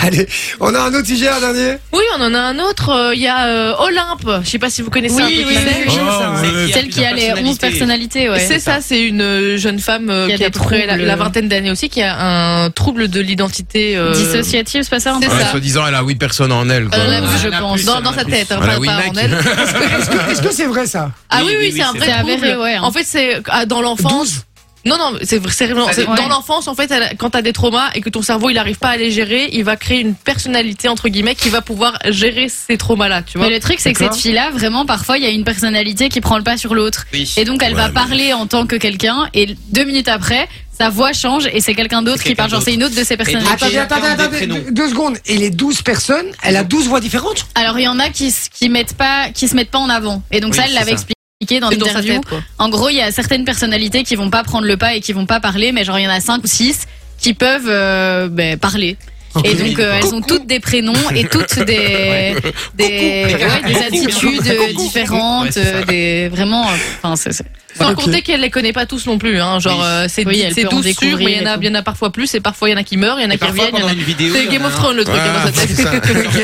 Allez, 0.00 0.28
on 0.60 0.74
a 0.74 0.80
un 0.80 0.94
autre 0.94 1.06
sujet, 1.06 1.28
un 1.28 1.40
dernier? 1.40 1.76
Oui, 1.92 2.02
on 2.18 2.22
en 2.22 2.34
a 2.34 2.38
un 2.38 2.58
autre. 2.58 2.90
euh, 2.90 3.14
Il 3.14 3.20
y 3.20 3.26
a 3.26 3.46
euh, 3.46 3.74
Olympe. 3.80 4.42
Je 4.44 4.48
sais 4.48 4.58
pas 4.58 4.70
si 4.70 4.82
vous 4.82 4.90
connaissez 4.90 5.14
Oui, 5.16 5.22
un 5.22 5.26
peu 5.26 5.32
oui, 5.32 5.42
qui 5.44 5.48
oui, 5.48 5.56
c'est. 5.66 5.90
oui. 5.90 5.98
Oh. 6.00 6.70
Celle 6.72 6.88
qui 6.88 7.04
a 7.04 7.12
les 7.14 7.32
11 7.42 7.58
personnalités, 7.58 8.30
ouais. 8.30 8.38
C'est 8.46 8.60
ça, 8.60 8.78
c'est 8.80 9.00
une 9.02 9.20
euh, 9.20 9.56
jeune 9.56 9.78
femme 9.78 10.08
euh, 10.10 10.28
Qui 10.28 10.44
a 10.44 10.46
à 10.46 10.50
peu 10.50 10.58
près 10.60 10.86
la, 10.86 10.94
troubles. 10.94 11.04
la 11.06 11.16
vingtaine 11.16 11.48
d'années 11.48 11.70
aussi, 11.70 11.88
qui 11.88 12.02
a 12.02 12.16
un 12.64 12.70
trouble 12.70 13.08
de 13.08 13.20
l'identité. 13.20 13.96
euh, 13.96 14.12
Dissociative, 14.12 14.82
c'est 14.82 14.90
pas 14.90 15.00
ça 15.00 15.18
c'est 15.20 15.50
soi-disant, 15.50 15.86
elle 15.86 15.94
a 15.94 16.02
8 16.02 16.16
personnes 16.16 16.52
en 16.52 16.57
elle, 16.68 16.88
quoi. 16.88 16.98
Euh, 16.98 17.20
Ah, 17.22 17.36
je 17.42 17.48
pense, 17.48 17.74
plus, 17.82 17.84
dans, 17.84 18.12
sa 18.12 18.24
tête, 18.24 18.50
hein, 18.52 18.60
Elle 18.62 18.70
a 18.70 18.74
pas, 18.74 18.74
pas 18.74 18.78
Winneck. 18.80 19.08
en 19.08 19.18
elle. 19.18 19.32
Est-ce 20.32 20.42
que, 20.42 20.52
c'est 20.52 20.66
vrai 20.66 20.86
ça? 20.86 21.10
Ah 21.30 21.40
Oui, 21.40 21.48
oui, 21.48 21.56
oui, 21.58 21.64
oui, 21.66 21.72
c'est 21.76 21.82
un 21.82 21.92
vrai 21.92 22.12
avéré, 22.12 22.56
ouais, 22.56 22.74
hein. 22.74 22.82
En 22.82 22.92
fait, 22.92 23.04
c'est 23.04 23.40
ah, 23.48 23.66
dans 23.66 23.82
l'enfance. 23.82 24.44
Non, 24.86 24.96
non, 24.96 25.18
c'est 25.22 25.40
c'est 25.50 25.66
vraiment. 25.66 25.86
Ouais. 25.86 26.04
Dans 26.16 26.28
l'enfance, 26.28 26.68
en 26.68 26.74
fait, 26.74 26.90
quand 27.18 27.30
t'as 27.30 27.42
des 27.42 27.52
traumas 27.52 27.90
et 27.94 28.00
que 28.00 28.08
ton 28.08 28.22
cerveau 28.22 28.48
il 28.48 28.56
arrive 28.58 28.78
pas 28.78 28.90
à 28.90 28.96
les 28.96 29.10
gérer, 29.10 29.48
il 29.52 29.64
va 29.64 29.76
créer 29.76 30.00
une 30.00 30.14
personnalité 30.14 30.88
entre 30.88 31.08
guillemets 31.08 31.34
qui 31.34 31.48
va 31.50 31.60
pouvoir 31.60 31.98
gérer 32.08 32.48
ces 32.48 32.78
traumas-là, 32.78 33.22
tu 33.22 33.36
vois. 33.38 33.48
Mais 33.48 33.52
le 33.54 33.60
truc, 33.60 33.80
c'est 33.80 33.92
que 33.92 33.98
cette 33.98 34.14
fille-là, 34.14 34.50
vraiment, 34.52 34.86
parfois, 34.86 35.18
il 35.18 35.24
y 35.24 35.26
a 35.26 35.30
une 35.30 35.44
personnalité 35.44 36.08
qui 36.08 36.20
prend 36.20 36.38
le 36.38 36.44
pas 36.44 36.56
sur 36.56 36.74
l'autre. 36.74 37.06
Oui. 37.12 37.30
Et 37.36 37.44
donc, 37.44 37.62
elle 37.62 37.72
Ouais, 37.74 37.80
va 37.80 37.88
mais- 37.88 37.92
parler 37.94 38.32
en 38.32 38.46
tant 38.46 38.66
que 38.66 38.76
quelqu'un, 38.76 39.28
et 39.34 39.56
deux 39.72 39.84
minutes 39.84 40.08
après, 40.08 40.48
sa 40.78 40.90
voix 40.90 41.12
change, 41.12 41.48
et 41.52 41.60
c'est 41.60 41.74
quelqu'un 41.74 42.02
d'autre 42.02 42.22
qui 42.22 42.34
parle. 42.34 42.50
Genre, 42.50 42.62
c'est 42.62 42.74
une 42.74 42.84
autre 42.84 42.94
de 42.94 43.04
ses 43.04 43.16
donc, 43.16 43.26
personnalités. 43.26 43.78
Attendez, 43.78 43.78
attendez, 43.78 44.22
attendez, 44.22 44.46
deux, 44.46 44.70
deux 44.70 44.88
secondes. 44.88 45.18
Et 45.26 45.36
les 45.36 45.50
12 45.50 45.82
personnes, 45.82 46.26
elle 46.42 46.56
a 46.56 46.64
12 46.64 46.86
voix 46.88 47.00
différentes 47.00 47.46
Alors, 47.54 47.78
il 47.78 47.82
y 47.84 47.88
en 47.88 47.98
a 47.98 48.10
qui, 48.10 48.32
qui 48.52 48.68
mettent 48.68 48.94
pas, 48.94 49.30
qui 49.30 49.48
se 49.48 49.56
mettent 49.56 49.70
pas 49.70 49.78
en 49.78 49.88
avant. 49.88 50.22
Et 50.30 50.40
donc, 50.40 50.52
Oui, 50.52 50.58
ça, 50.58 50.64
elle 50.66 50.74
l'avait 50.74 50.92
expliqué 50.92 51.60
dans 51.60 51.70
l'interview. 51.70 52.20
En 52.58 52.68
gros, 52.68 52.88
il 52.90 52.96
y 52.96 53.00
a 53.02 53.10
certaines 53.10 53.44
personnalités 53.44 54.04
qui 54.04 54.14
vont 54.14 54.30
pas 54.30 54.44
prendre 54.44 54.66
le 54.66 54.76
pas 54.76 54.94
et 54.94 55.00
qui 55.00 55.12
vont 55.12 55.26
pas 55.26 55.40
parler, 55.40 55.72
mais 55.72 55.84
genre, 55.84 55.98
il 55.98 56.04
y 56.04 56.06
en 56.06 56.10
a 56.10 56.20
cinq 56.20 56.44
ou 56.44 56.46
six 56.46 56.86
qui 57.18 57.34
peuvent 57.34 57.66
euh, 57.68 58.28
ben, 58.28 58.56
parler. 58.58 58.96
Et 59.44 59.54
donc, 59.54 59.78
euh, 59.78 59.98
elles 60.00 60.14
ont 60.14 60.20
toutes 60.20 60.46
des 60.46 60.58
prénoms 60.60 61.10
et 61.14 61.24
toutes 61.24 61.58
des, 61.60 62.34
des, 62.74 62.86
ouais, 62.86 63.62
des 63.66 63.76
attitudes 63.76 64.76
différentes, 64.76 65.56
Ouais, 65.56 65.62
euh, 65.64 65.84
des, 65.84 66.28
vraiment, 66.28 66.66
euh, 66.68 66.72
enfin, 67.02 67.14
c'est, 67.16 67.32
c'est- 67.32 67.44
Sans 67.78 67.90
Ok. 67.90 67.96
compter 68.04 68.22
qu'elle 68.22 68.40
les 68.40 68.50
connaît 68.50 68.72
pas 68.72 68.86
tous 68.86 69.06
non 69.06 69.18
plus, 69.18 69.40
hein. 69.40 69.58
Genre, 69.60 69.78
Oui. 69.78 69.84
euh, 69.86 70.06
c'est 70.08 70.26
Oui, 70.26 70.40
elle 70.40 70.52
c'est 70.54 70.62
peut 70.62 70.68
en 70.68 70.76
12 70.76 70.84
sûrs, 70.84 70.94
découvrir 71.00 71.18
mais 71.18 71.32
il 71.32 71.38
y 71.38 71.40
en 71.42 71.46
a, 71.46 71.56
y 71.62 71.78
en 71.78 71.82
parfois 71.82 72.10
plus, 72.10 72.34
et 72.34 72.40
parfois 72.40 72.68
il 72.68 72.72
y 72.72 72.74
en 72.74 72.78
a 72.78 72.82
qui 72.84 72.96
meurent, 72.96 73.18
il 73.20 73.24
y 73.24 73.26
en 73.26 73.30
a 73.30 73.34
Et 73.34 73.38
qui 73.38 73.44
parfois, 73.46 73.66
reviennent. 73.66 74.32
C'est 74.32 74.46
Game 74.46 74.64
of 74.64 74.74
Thrones 74.74 74.96
le 74.96 75.04
truc. 75.04 75.16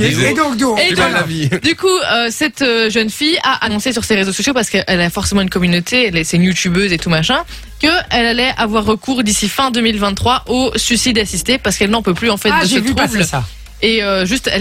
Et 0.00 0.34
donc, 0.34 0.56
donc, 0.56 0.78
Et 0.78 0.88
C'est 0.88 0.94
donc, 0.94 1.04
pas 1.04 1.10
la 1.10 1.22
vie. 1.22 1.48
Du 1.62 1.76
coup, 1.76 1.86
euh, 1.88 2.28
cette 2.30 2.62
euh, 2.62 2.90
jeune 2.90 3.10
fille 3.10 3.38
a 3.42 3.64
annoncé 3.64 3.92
sur 3.92 4.04
ses 4.04 4.14
réseaux 4.14 4.32
sociaux 4.32 4.54
parce 4.54 4.70
qu'elle 4.70 4.84
a 5.00 5.10
forcément 5.10 5.40
une 5.42 5.50
communauté, 5.50 6.06
elle 6.08 6.16
est, 6.16 6.24
c'est 6.24 6.36
une 6.36 6.44
youtubeuse 6.44 6.92
et 6.92 6.98
tout 6.98 7.10
machin, 7.10 7.44
qu'elle 7.80 7.92
allait 8.10 8.52
avoir 8.56 8.84
recours 8.84 9.22
d'ici 9.24 9.48
fin 9.48 9.70
2023 9.70 10.44
au 10.48 10.72
suicide 10.76 11.18
assisté 11.18 11.58
parce 11.58 11.76
qu'elle 11.76 11.90
n'en 11.90 12.02
peut 12.02 12.14
plus 12.14 12.30
en 12.30 12.36
fait 12.36 12.50
ah, 12.52 12.62
de 12.62 12.68
j'ai 12.68 12.76
ce 12.76 12.80
vu 12.80 12.94
trouble. 12.94 13.24
ça. 13.24 13.44
Et 13.82 14.02
euh, 14.02 14.24
juste, 14.24 14.46
est, 14.48 14.52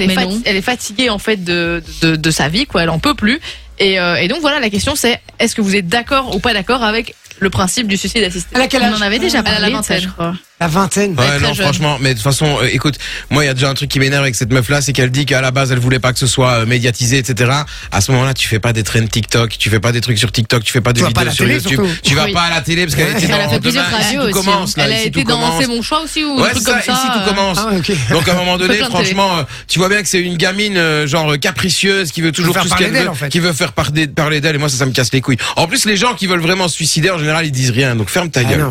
elle 0.46 0.58
est 0.58 0.62
fatiguée 0.62 1.10
en 1.10 1.20
fait 1.20 1.44
de, 1.44 1.82
de, 2.02 2.16
de 2.18 2.32
sa 2.32 2.50
vie, 2.50 2.66
quoi. 2.66 2.84
Elle 2.84 2.90
en 2.90 3.00
peut 3.00 3.14
plus. 3.14 3.40
Et, 3.80 4.00
euh, 4.00 4.16
et 4.16 4.28
donc 4.28 4.42
voilà, 4.42 4.60
la 4.60 4.70
question 4.70 4.96
c'est 4.96 5.20
est-ce 5.40 5.56
que 5.56 5.62
vous 5.62 5.76
êtes 5.76 5.88
d'accord 5.88 6.36
ou 6.36 6.40
pas 6.40 6.54
d'accord 6.54 6.84
avec 6.84 7.16
le 7.40 7.50
principe 7.50 7.88
du 7.88 7.98
suicide 7.98 8.24
assisté? 8.24 8.50
Elle 8.56 8.62
a 8.62 8.68
quel 8.68 8.82
on 8.84 8.86
âge? 8.86 8.94
en 9.00 9.02
avait 9.02 9.20
déjà 9.20 9.40
Elle 9.40 9.48
a 9.48 9.52
la 9.52 9.60
parlé, 9.60 9.72
de 9.72 9.82
ça, 9.84 9.94
vingtaine. 9.96 10.02
je 10.02 10.08
crois. 10.10 10.34
La 10.64 10.70
vingtaine. 10.70 11.14
Ouais, 11.20 11.40
non, 11.42 11.54
jeune. 11.54 11.66
franchement, 11.66 11.98
mais 12.00 12.10
de 12.10 12.14
toute 12.14 12.24
façon, 12.24 12.58
euh, 12.62 12.70
écoute, 12.72 12.96
moi, 13.30 13.44
il 13.44 13.48
y 13.48 13.50
a 13.50 13.54
déjà 13.54 13.70
un 13.70 13.74
truc 13.74 13.90
qui 13.90 14.00
m'énerve 14.00 14.24
avec 14.24 14.34
cette 14.34 14.54
meuf-là, 14.54 14.82
c'est 14.82 14.94
qu'elle 14.94 15.12
dit 15.12 15.26
qu'à 15.26 15.42
la 15.42 15.52
base, 15.52 15.74
elle 15.74 15.80
voulait 15.80 16.00
pas 16.00 16.14
que 16.14 16.20
ce 16.20 16.26
soit 16.28 16.52
euh, 16.52 16.66
médiatisé, 16.66 17.18
etc. 17.18 17.52
À 17.92 18.00
ce 18.00 18.14
moment-là, 18.14 18.34
tu 18.34 18.48
fais 18.48 18.60
pas 18.60 18.72
des 18.72 18.84
trends 18.84 19.06
TikTok, 19.06 19.58
tu 19.58 19.70
fais 19.70 19.82
pas 19.82 19.92
des 19.92 20.00
trucs 20.00 20.18
sur 20.18 20.32
TikTok, 20.32 20.64
tu 20.64 20.72
fais 20.72 20.80
pas 20.80 20.94
des 20.94 21.04
à 21.04 21.08
vidéos 21.10 21.32
sur 21.32 21.46
télé, 21.46 21.56
YouTube, 21.56 21.80
surtout. 21.86 21.90
tu 22.02 22.16
vas 22.16 22.24
Oui. 22.26 22.32
pas 22.34 22.44
à 22.44 22.50
la 22.52 22.62
télé 22.62 22.86
parce 22.86 22.96
qu'elle 22.96 23.10
était 23.10 23.24
Elle 23.24 23.30
dans 23.32 23.36
a 23.46 23.50
fait 23.50 23.60
plusieurs 23.60 23.90
radios 23.92 24.22
aussi, 24.22 24.32
commence, 24.32 24.78
là, 24.78 24.86
Elle 24.86 24.94
a 24.94 25.02
été 25.04 25.24
dans. 25.26 25.60
C'est 25.60 25.68
mon 25.68 25.82
choix 25.82 26.02
aussi 26.02 26.24
ou 26.24 26.40
un 26.42 26.48
truc 26.50 26.64
c'est 26.66 26.72
comme 26.72 26.82
ça, 26.82 26.94
ici 26.94 27.08
tout 27.14 27.30
commence. 27.30 27.58
Ah. 27.60 28.14
Donc 28.14 28.28
à 28.30 28.32
un 28.32 28.36
moment 28.36 28.58
donné, 28.58 28.78
franchement, 28.78 29.40
euh, 29.40 29.44
tu 29.68 29.80
vois 29.80 29.90
bien 29.90 30.02
que 30.02 30.08
c'est 30.08 30.22
une 30.22 30.38
gamine 30.38 30.78
euh, 30.78 31.06
genre 31.08 31.34
euh, 31.34 31.38
capricieuse 31.38 32.14
qui 32.14 32.22
veut 32.22 32.32
toujours 32.32 32.54
faire 32.54 32.64
tout 32.64 32.70
ce 32.70 32.74
parler 32.76 32.86
qu'elle 32.86 32.94
d'elle, 32.94 33.12
veut, 33.14 33.28
qui 33.28 33.40
veut 33.40 33.52
faire 33.52 33.74
parler, 33.74 34.08
parler 34.08 34.40
d'elle 34.40 34.56
et 34.56 34.60
moi 34.60 34.70
ça 34.70 34.78
ça 34.78 34.86
me 34.86 34.92
casse 34.94 35.12
les 35.12 35.20
couilles. 35.20 35.38
En 35.58 35.68
plus 35.68 35.84
les 35.86 35.98
gens 35.98 36.14
qui 36.14 36.26
veulent 36.28 36.40
vraiment 36.40 36.70
se 36.70 36.76
suicider 36.76 37.10
en 37.12 37.18
général 37.18 37.46
ils 37.46 37.52
disent 37.52 37.72
rien 37.72 37.98
donc 37.98 38.10
ferme 38.10 38.30
ta 38.30 38.40
Ah, 38.40 38.44
gueule. 38.46 38.70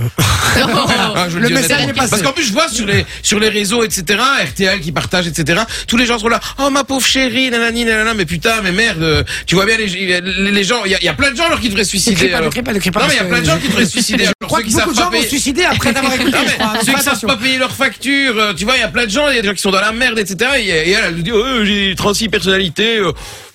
Le 1.43 1.49
message 1.51 1.82
passé. 1.89 2.11
Parce 2.11 2.23
qu'en 2.23 2.33
plus, 2.33 2.45
je 2.47 2.53
vois 2.53 2.69
sur 2.69 2.87
les, 2.87 3.05
sur 3.23 3.39
les 3.41 3.49
réseaux, 3.49 3.83
etc., 3.83 4.19
RTL 4.45 4.81
qui 4.81 4.93
partagent, 4.93 5.27
etc., 5.27 5.63
tous 5.87 5.97
les 5.97 6.07
gens 6.07 6.19
sont 6.19 6.29
là, 6.29 6.41
oh, 6.59 6.71
ma 6.71 6.85
pauvre 6.85 7.07
chérie, 7.07 7.51
nanani, 7.51 7.85
nanana, 7.85 8.15
mais 8.15 8.25
putain, 8.25 8.61
mais 8.63 8.73
merde, 8.73 9.03
euh, 9.03 9.23
tu 9.47 9.55
vois 9.55 9.67
bien 9.67 9.77
les, 9.77 9.87
les, 9.87 10.21
les 10.51 10.65
gens, 10.65 10.85
il 10.85 10.93
y, 10.93 10.95
a- 10.95 10.99
il 11.01 11.05
y 11.05 11.09
a 11.09 11.15
plein 11.15 11.31
de 11.31 11.37
gens 11.37 11.47
alors 11.47 11.61
qui 11.61 11.69
devraient 11.69 11.85
se 11.85 11.91
suicider. 11.91 12.29
pas, 12.29 12.39
alors. 12.39 12.53
pas, 12.53 12.63
pas. 12.63 12.73
Non, 12.73 12.81
mais 13.09 13.15
il 13.15 13.17
y 13.17 13.21
a 13.21 13.25
plein 13.25 13.41
de 13.41 13.47
gens 13.47 13.59
qui 13.59 13.69
devraient 13.69 13.85
se 13.85 13.91
suicider. 13.99 14.25
Je 14.25 14.47
crois 14.47 14.63
que 14.63 14.71
beaucoup 14.71 14.93
de 14.93 14.97
gens 14.97 15.11
vont 15.11 15.23
se 15.23 15.29
suicider 15.29 15.65
après 15.65 15.93
d'avoir 15.95 16.15
écouté. 16.15 16.39
Ceux 16.85 16.93
qui 16.95 17.03
savent 17.03 17.21
pas 17.21 17.37
payer 17.37 17.59
leurs 17.59 17.75
factures, 17.75 18.39
euh, 18.39 18.53
tu 18.55 18.65
vois, 18.65 18.77
il 18.77 18.81
y 18.81 18.85
a 18.85 18.89
plein 18.89 19.05
de 19.07 19.11
gens, 19.11 19.29
il 19.29 19.37
y 19.37 19.39
a 19.39 19.43
des 19.43 19.49
gens 19.49 19.55
qui 19.55 19.63
sont 19.63 19.71
dans 19.71 19.81
la 19.81 19.93
merde, 19.93 20.19
etc. 20.19 20.51
Et, 20.59 20.69
elle, 20.91 21.05
elle 21.09 21.15
nous 21.17 21.23
dit, 21.23 21.33
oh, 21.33 21.65
j'ai 21.65 21.95
36 21.97 22.29
personnalités. 22.29 23.01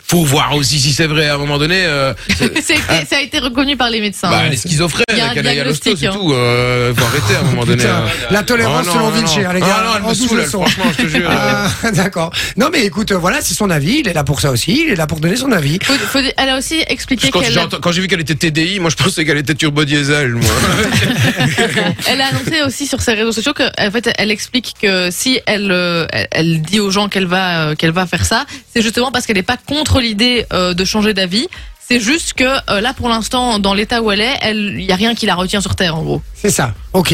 Faut 0.10 0.24
voir 0.24 0.56
aussi 0.56 0.80
si 0.80 0.94
c'est 0.94 1.08
vrai 1.08 1.28
à 1.28 1.36
un 1.36 1.38
moment 1.38 1.58
donné. 1.58 1.84
Euh, 1.86 2.14
C'est- 2.38 2.78
ça 3.08 3.18
a 3.18 3.22
été 3.22 3.40
reconnu 3.40 3.76
par 3.78 3.90
les 3.90 4.00
médecins. 4.02 4.30
bah, 4.30 4.44
elle 4.46 4.54
est 4.54 4.58
schizophrène, 4.58 5.04
Il 5.12 5.18
y 5.18 5.22
a 5.22 5.30
un 5.30 5.34
qu'elle 5.34 5.48
aille 5.48 5.60
à 5.60 5.64
l'hosto, 5.64 5.94
diagnostic, 5.94 5.98
c'est 6.00 6.08
hein. 6.08 6.20
tout. 6.20 6.34
Euh, 6.34 6.94
faut 6.96 7.06
arrêter 7.06 7.36
à 7.36 7.40
un 7.40 7.44
moment 7.44 7.66
donné. 7.66 7.78
Putain, 7.84 7.90
euh. 8.02 8.08
la 8.32 8.44
tolérance 8.44 8.84
Oh, 8.84 8.88
non, 8.88 8.94
selon 8.94 9.06
non, 9.06 9.12
Vinci, 9.12 9.40
non. 9.40 9.50
hein, 9.50 9.54
les 9.54 9.62
Ah, 9.64 9.68
gars. 9.68 9.84
non, 9.86 9.92
elle 9.98 10.04
En 10.04 10.08
me 10.10 10.14
12 10.14 10.28
saoule, 10.28 10.38
elle, 10.40 10.46
leçons. 10.46 10.62
franchement, 10.66 10.84
je 10.98 11.04
te 11.04 11.08
jure. 11.10 11.30
Ah, 11.32 11.68
D'accord. 11.94 12.32
Non, 12.56 12.70
mais 12.72 12.84
écoute, 12.86 13.12
euh, 13.12 13.18
voilà, 13.18 13.42
c'est 13.42 13.54
son 13.54 13.70
avis. 13.70 14.00
Il 14.00 14.08
est 14.08 14.14
là 14.14 14.24
pour 14.24 14.40
ça 14.40 14.52
aussi. 14.52 14.84
Il 14.86 14.92
est 14.92 14.96
là 14.96 15.08
pour 15.08 15.20
donner 15.20 15.36
son 15.36 15.52
avis. 15.52 15.80
Faut- 15.84 15.94
faut- 15.94 16.20
elle 16.38 16.50
a 16.50 16.58
aussi 16.58 16.84
expliqué 16.88 17.30
Quand 17.30 17.42
qu'elle 17.42 17.54
j'ai 17.54 17.60
ent- 17.60 17.70
quand 17.82 17.92
j'ai 17.92 18.02
vu 18.02 18.08
qu'elle 18.08 18.22
était 18.22 18.36
TDI, 18.36 18.80
moi 18.80 18.90
je 18.90 18.96
pensais 18.96 19.26
qu'elle 19.26 19.38
était 19.38 19.56
turbo 19.56 19.84
diesel, 19.86 20.34
moi. 20.36 20.50
Elle 22.08 22.22
a 22.22 22.28
annoncé 22.28 22.62
aussi 22.66 22.88
sur 22.88 23.02
ses 23.02 23.14
réseaux 23.14 23.32
sociaux 23.32 23.54
que, 23.54 23.64
en 23.64 23.92
fait, 23.92 24.10
elle 24.18 24.32
explique 24.32 24.74
que 24.82 25.10
si 25.12 25.40
elle, 25.46 25.72
euh, 25.72 26.06
elle, 26.12 26.28
elle 26.32 26.62
dit 26.62 26.80
aux 26.80 26.92
gens 26.92 27.08
qu'elle 27.10 27.26
va, 27.26 27.76
qu'elle 27.76 27.92
va 27.92 28.06
faire 28.06 28.26
ça, 28.26 28.46
c'est 28.74 28.82
justement 28.82 29.12
parce 29.12 29.26
qu'elle 29.26 29.36
n'est 29.38 29.44
pas 29.44 29.58
contre 29.58 29.97
l'idée 30.00 30.46
euh, 30.54 30.74
de 30.74 30.86
changer 30.86 31.14
d'avis. 31.14 31.48
C'est 31.90 32.00
juste 32.02 32.34
que 32.34 32.44
euh, 32.44 32.82
là, 32.82 32.94
pour 32.94 33.08
l'instant, 33.08 33.60
dans 33.60 33.74
l'état 33.74 34.02
où 34.02 34.12
elle 34.12 34.22
est, 34.22 34.38
il 34.54 34.82
y 34.84 34.92
a 34.92 34.96
rien 34.96 35.16
qui 35.16 35.26
la 35.26 35.36
retient 35.36 35.62
sur 35.62 35.76
terre, 35.76 35.96
en 35.96 36.04
gros. 36.04 36.22
C'est 36.36 36.50
ça. 36.50 36.74
Ok. 36.94 37.14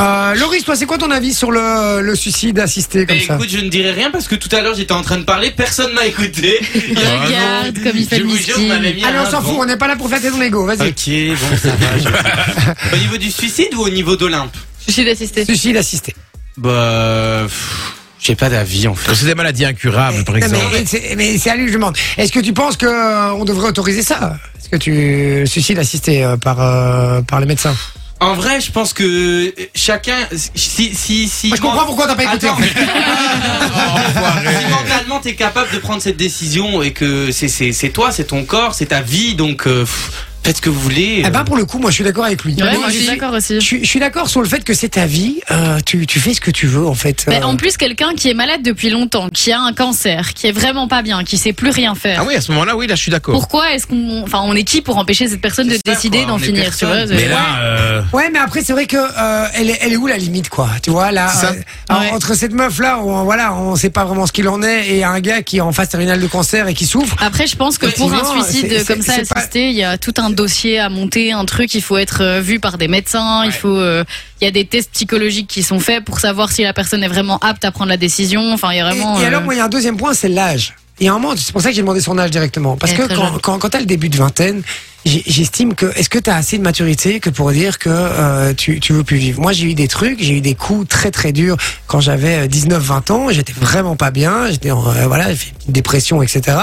Euh, 0.00 0.34
Loris, 0.34 0.64
toi, 0.64 0.74
c'est 0.74 0.86
quoi 0.86 0.98
ton 0.98 1.10
avis 1.12 1.32
sur 1.32 1.52
le, 1.52 2.00
le 2.00 2.16
suicide 2.16 2.58
assisté 2.58 3.06
comme 3.06 3.16
Mais 3.16 3.22
ça 3.22 3.34
écoute, 3.36 3.48
je 3.48 3.58
ne 3.58 3.68
dirai 3.68 3.92
rien 3.92 4.10
parce 4.10 4.26
que 4.26 4.34
tout 4.34 4.48
à 4.50 4.60
l'heure 4.60 4.74
j'étais 4.74 4.92
en 4.92 5.02
train 5.02 5.18
de 5.18 5.22
parler, 5.22 5.52
personne 5.52 5.92
m'a 5.92 6.04
écouté. 6.06 6.58
Regarde 6.88 7.78
comme 7.80 7.96
il 7.96 8.04
fait 8.08 8.18
le 8.18 8.24
miskin. 8.24 8.54
Allez, 8.72 8.96
on 9.24 9.30
s'en 9.30 9.40
fout, 9.40 9.54
on 9.56 9.64
n'est 9.66 9.76
pas 9.76 9.86
là 9.86 9.94
pour 9.94 10.08
flatter 10.08 10.30
ton 10.32 10.42
ego, 10.42 10.64
vas-y. 10.66 10.88
Ok, 10.88 11.38
bon, 11.38 11.56
ça 11.56 11.68
va. 11.76 11.98
je- 11.98 12.92
au 12.96 12.98
niveau 12.98 13.16
du 13.18 13.30
suicide 13.30 13.72
ou 13.76 13.82
au 13.82 13.88
niveau 13.90 14.16
d'Olympe 14.16 14.56
Suicide 14.80 15.06
assisté. 15.08 15.44
Suicide 15.44 15.76
assisté. 15.76 16.12
Bah, 16.56 17.42
pff, 17.44 17.83
j'ai 18.24 18.34
pas 18.36 18.48
d'avis 18.48 18.88
en 18.88 18.94
fait. 18.94 19.14
C'est 19.14 19.26
des 19.26 19.34
maladies 19.34 19.64
incurables, 19.66 20.24
par 20.24 20.36
exemple. 20.36 20.56
mais 20.72 20.84
c'est- 20.86 21.14
mais 21.16 21.36
c'est 21.38 21.50
à 21.50 21.56
lui 21.56 21.66
que 21.66 21.72
je 21.72 21.76
demande. 21.76 21.96
Est-ce 22.16 22.32
que 22.32 22.40
tu 22.40 22.52
penses 22.54 22.76
que 22.76 22.86
euh, 22.86 23.32
on 23.34 23.44
devrait 23.44 23.68
autoriser 23.68 24.02
ça? 24.02 24.38
Est-ce 24.58 24.68
que 24.70 24.76
tu 24.76 24.92
le 25.40 25.46
suicide 25.46 25.78
assisté 25.78 26.24
euh, 26.24 26.36
par 26.38 26.60
euh, 26.60 27.20
par 27.22 27.38
les 27.40 27.46
médecins? 27.46 27.76
En 28.20 28.32
vrai, 28.34 28.60
je 28.62 28.70
pense 28.70 28.94
que 28.94 29.52
chacun, 29.74 30.16
si 30.54 30.94
si 30.94 31.28
si. 31.28 31.48
Moi, 31.48 31.56
Je 31.58 31.62
comprends 31.62 31.84
pourquoi 31.84 32.06
t'as 32.06 32.14
pas 32.14 32.22
écouté. 32.24 32.46
Attends. 32.46 32.56
en 32.56 32.62
fait. 32.62 32.68
si 34.58 34.70
mentalement 34.70 35.20
t'es 35.20 35.34
capable 35.34 35.70
de 35.72 35.78
prendre 35.78 36.00
cette 36.00 36.16
décision 36.16 36.80
et 36.82 36.92
que 36.92 37.30
c'est 37.30 37.48
c'est 37.48 37.72
c'est 37.72 37.90
toi, 37.90 38.10
c'est 38.12 38.24
ton 38.24 38.44
corps, 38.44 38.74
c'est 38.74 38.86
ta 38.86 39.02
vie, 39.02 39.34
donc 39.34 39.66
euh, 39.66 39.80
pff, 39.80 40.10
faites 40.44 40.56
ce 40.58 40.62
que 40.62 40.70
vous 40.70 40.80
voulez. 40.80 41.22
Eh 41.26 41.30
ben 41.30 41.42
pour 41.44 41.56
le 41.56 41.64
coup, 41.64 41.78
moi 41.78 41.90
je 41.90 41.96
suis 41.96 42.04
d'accord 42.04 42.24
avec 42.24 42.44
lui. 42.44 42.54
Ouais, 42.54 42.76
moi 42.76 42.88
je 42.88 42.96
suis 42.98 43.06
d'accord 43.06 43.32
aussi. 43.32 43.54
je 43.54 43.60
suis, 43.60 43.80
je 43.84 43.88
suis 43.88 44.00
d'accord 44.00 44.28
sur 44.28 44.42
le 44.42 44.48
fait 44.48 44.62
que 44.62 44.74
c'est 44.74 44.90
ta 44.90 45.06
vie. 45.06 45.40
euh, 45.50 45.78
tu, 45.84 46.06
tu 46.06 46.20
fais 46.20 46.34
ce 46.34 46.40
que 46.40 46.50
tu 46.50 46.66
veux 46.66 46.86
en 46.86 46.94
fait. 46.94 47.24
Mais 47.28 47.40
Euh, 47.42 47.46
en 47.46 47.56
plus, 47.56 47.76
quelqu'un 47.76 48.14
qui 48.14 48.28
est 48.30 48.34
malade 48.34 48.62
depuis 48.62 48.90
longtemps, 48.90 49.28
qui 49.30 49.52
a 49.52 49.60
un 49.60 49.72
cancer, 49.72 50.34
qui 50.34 50.46
est 50.46 50.52
vraiment 50.52 50.86
pas 50.88 51.02
bien, 51.02 51.24
qui 51.24 51.38
sait 51.38 51.52
plus 51.52 51.70
rien 51.70 51.94
faire. 51.94 52.18
Ah 52.22 52.24
oui, 52.28 52.34
à 52.34 52.40
ce 52.40 52.52
moment-là, 52.52 52.76
oui, 52.76 52.86
là, 52.86 52.94
je 52.94 53.00
suis 53.02 53.10
d'accord. 53.10 53.34
Pourquoi 53.34 53.72
est-ce 53.72 53.86
qu'on, 53.86 54.22
enfin, 54.22 54.40
on 54.44 54.54
est 54.54 54.64
qui 54.64 54.82
pour 54.82 54.98
empêcher 54.98 55.28
cette 55.28 55.40
personne 55.40 55.68
de 55.68 55.74
ça, 55.74 55.80
décider 55.86 56.24
d'en 56.26 56.34
on 56.34 56.38
est 56.38 56.42
finir, 56.42 56.76
tu 56.76 56.84
vois. 56.84 57.06
Mais 57.06 57.28
là, 57.28 57.58
euh, 57.60 58.02
Ouais, 58.12 58.28
mais 58.32 58.38
après 58.38 58.62
c'est 58.62 58.72
vrai 58.72 58.86
que 58.86 58.96
euh, 58.96 59.46
elle, 59.54 59.70
est, 59.70 59.78
elle 59.80 59.92
est 59.92 59.96
où 59.96 60.06
la 60.06 60.16
limite 60.18 60.48
quoi 60.50 60.68
Tu 60.82 60.90
vois 60.90 61.10
là, 61.10 61.30
euh, 61.44 61.94
Ouais. 61.98 62.10
entre 62.12 62.34
cette 62.34 62.52
meuf 62.52 62.78
là, 62.78 63.00
on- 63.00 63.24
voilà, 63.24 63.54
on 63.54 63.76
sait 63.76 63.90
pas 63.90 64.04
vraiment 64.04 64.26
ce 64.26 64.32
qu'il 64.32 64.48
en 64.48 64.62
est, 64.62 64.88
et 64.88 65.04
un 65.04 65.20
gars 65.20 65.42
qui 65.42 65.56
est 65.58 65.60
en 65.60 65.72
phase 65.72 65.88
terminale 65.88 66.20
de 66.20 66.26
cancer 66.26 66.68
et 66.68 66.74
qui 66.74 66.86
souffre. 66.86 67.16
Après, 67.20 67.46
je 67.46 67.56
pense 67.56 67.78
que 67.78 67.86
pour 67.86 68.12
un 68.12 68.24
suicide 68.42 68.84
comme 68.86 69.02
ça 69.02 69.14
assisté, 69.30 69.70
il 69.70 69.76
y 69.76 69.84
a 69.84 69.96
tout 69.98 70.14
un 70.18 70.30
dossier 70.34 70.78
à 70.78 70.88
monter, 70.88 71.32
un 71.32 71.44
truc, 71.44 71.74
il 71.74 71.82
faut 71.82 71.96
être 71.96 72.22
euh, 72.22 72.40
vu 72.40 72.60
par 72.60 72.78
des 72.78 72.88
médecins, 72.88 73.44
il 73.44 73.52
faut, 73.52 73.76
euh, 73.76 74.04
il 74.40 74.44
y 74.44 74.48
a 74.48 74.50
des 74.50 74.66
tests 74.66 74.90
psychologiques 74.92 75.48
qui 75.48 75.62
sont 75.62 75.80
faits 75.80 76.04
pour 76.04 76.20
savoir 76.20 76.52
si 76.52 76.62
la 76.62 76.72
personne 76.72 77.02
est 77.02 77.08
vraiment 77.08 77.38
apte 77.38 77.64
à 77.64 77.70
prendre 77.70 77.90
la 77.90 77.96
décision. 77.96 78.52
Enfin, 78.52 78.72
il 78.72 78.76
y 78.76 78.80
a 78.80 78.84
vraiment. 78.84 79.20
et 79.20 79.24
alors 79.24 79.40
euh, 79.40 79.44
moi 79.44 79.54
il 79.54 79.58
y 79.58 79.60
a 79.60 79.64
un 79.64 79.68
deuxième 79.68 79.96
point, 79.96 80.14
c'est 80.14 80.28
l'âge. 80.28 80.74
Et 81.00 81.08
un 81.08 81.14
moment, 81.14 81.34
c'est 81.36 81.52
pour 81.52 81.60
ça 81.60 81.70
que 81.70 81.74
j'ai 81.74 81.82
demandé 81.82 82.00
son 82.00 82.18
âge 82.18 82.30
directement. 82.30 82.76
Parce 82.76 82.92
est 82.92 82.96
que 82.96 83.14
quand, 83.14 83.38
quand, 83.42 83.58
quand 83.58 83.68
t'as 83.68 83.80
le 83.80 83.86
début 83.86 84.08
de 84.08 84.16
vingtaine, 84.16 84.62
j'estime 85.04 85.74
que 85.74 85.86
est-ce 85.96 86.08
que 86.08 86.18
t'as 86.18 86.36
assez 86.36 86.56
de 86.56 86.62
maturité 86.62 87.20
que 87.20 87.30
pour 87.30 87.50
dire 87.50 87.78
que 87.78 87.90
euh, 87.90 88.54
tu, 88.54 88.78
tu 88.80 88.92
veux 88.92 89.02
plus 89.02 89.16
vivre? 89.16 89.40
Moi 89.40 89.52
j'ai 89.52 89.66
eu 89.66 89.74
des 89.74 89.88
trucs, 89.88 90.22
j'ai 90.22 90.34
eu 90.34 90.40
des 90.40 90.54
coups 90.54 90.88
très 90.88 91.10
très 91.10 91.32
durs 91.32 91.56
quand 91.88 92.00
j'avais 92.00 92.46
19-20 92.46 93.12
ans. 93.12 93.30
J'étais 93.30 93.52
vraiment 93.52 93.96
pas 93.96 94.12
bien. 94.12 94.50
J'étais 94.50 94.70
en, 94.70 94.86
euh, 94.86 95.06
voilà, 95.06 95.30
j'ai 95.30 95.36
fait 95.36 95.52
une 95.66 95.72
dépression, 95.72 96.22
etc. 96.22 96.58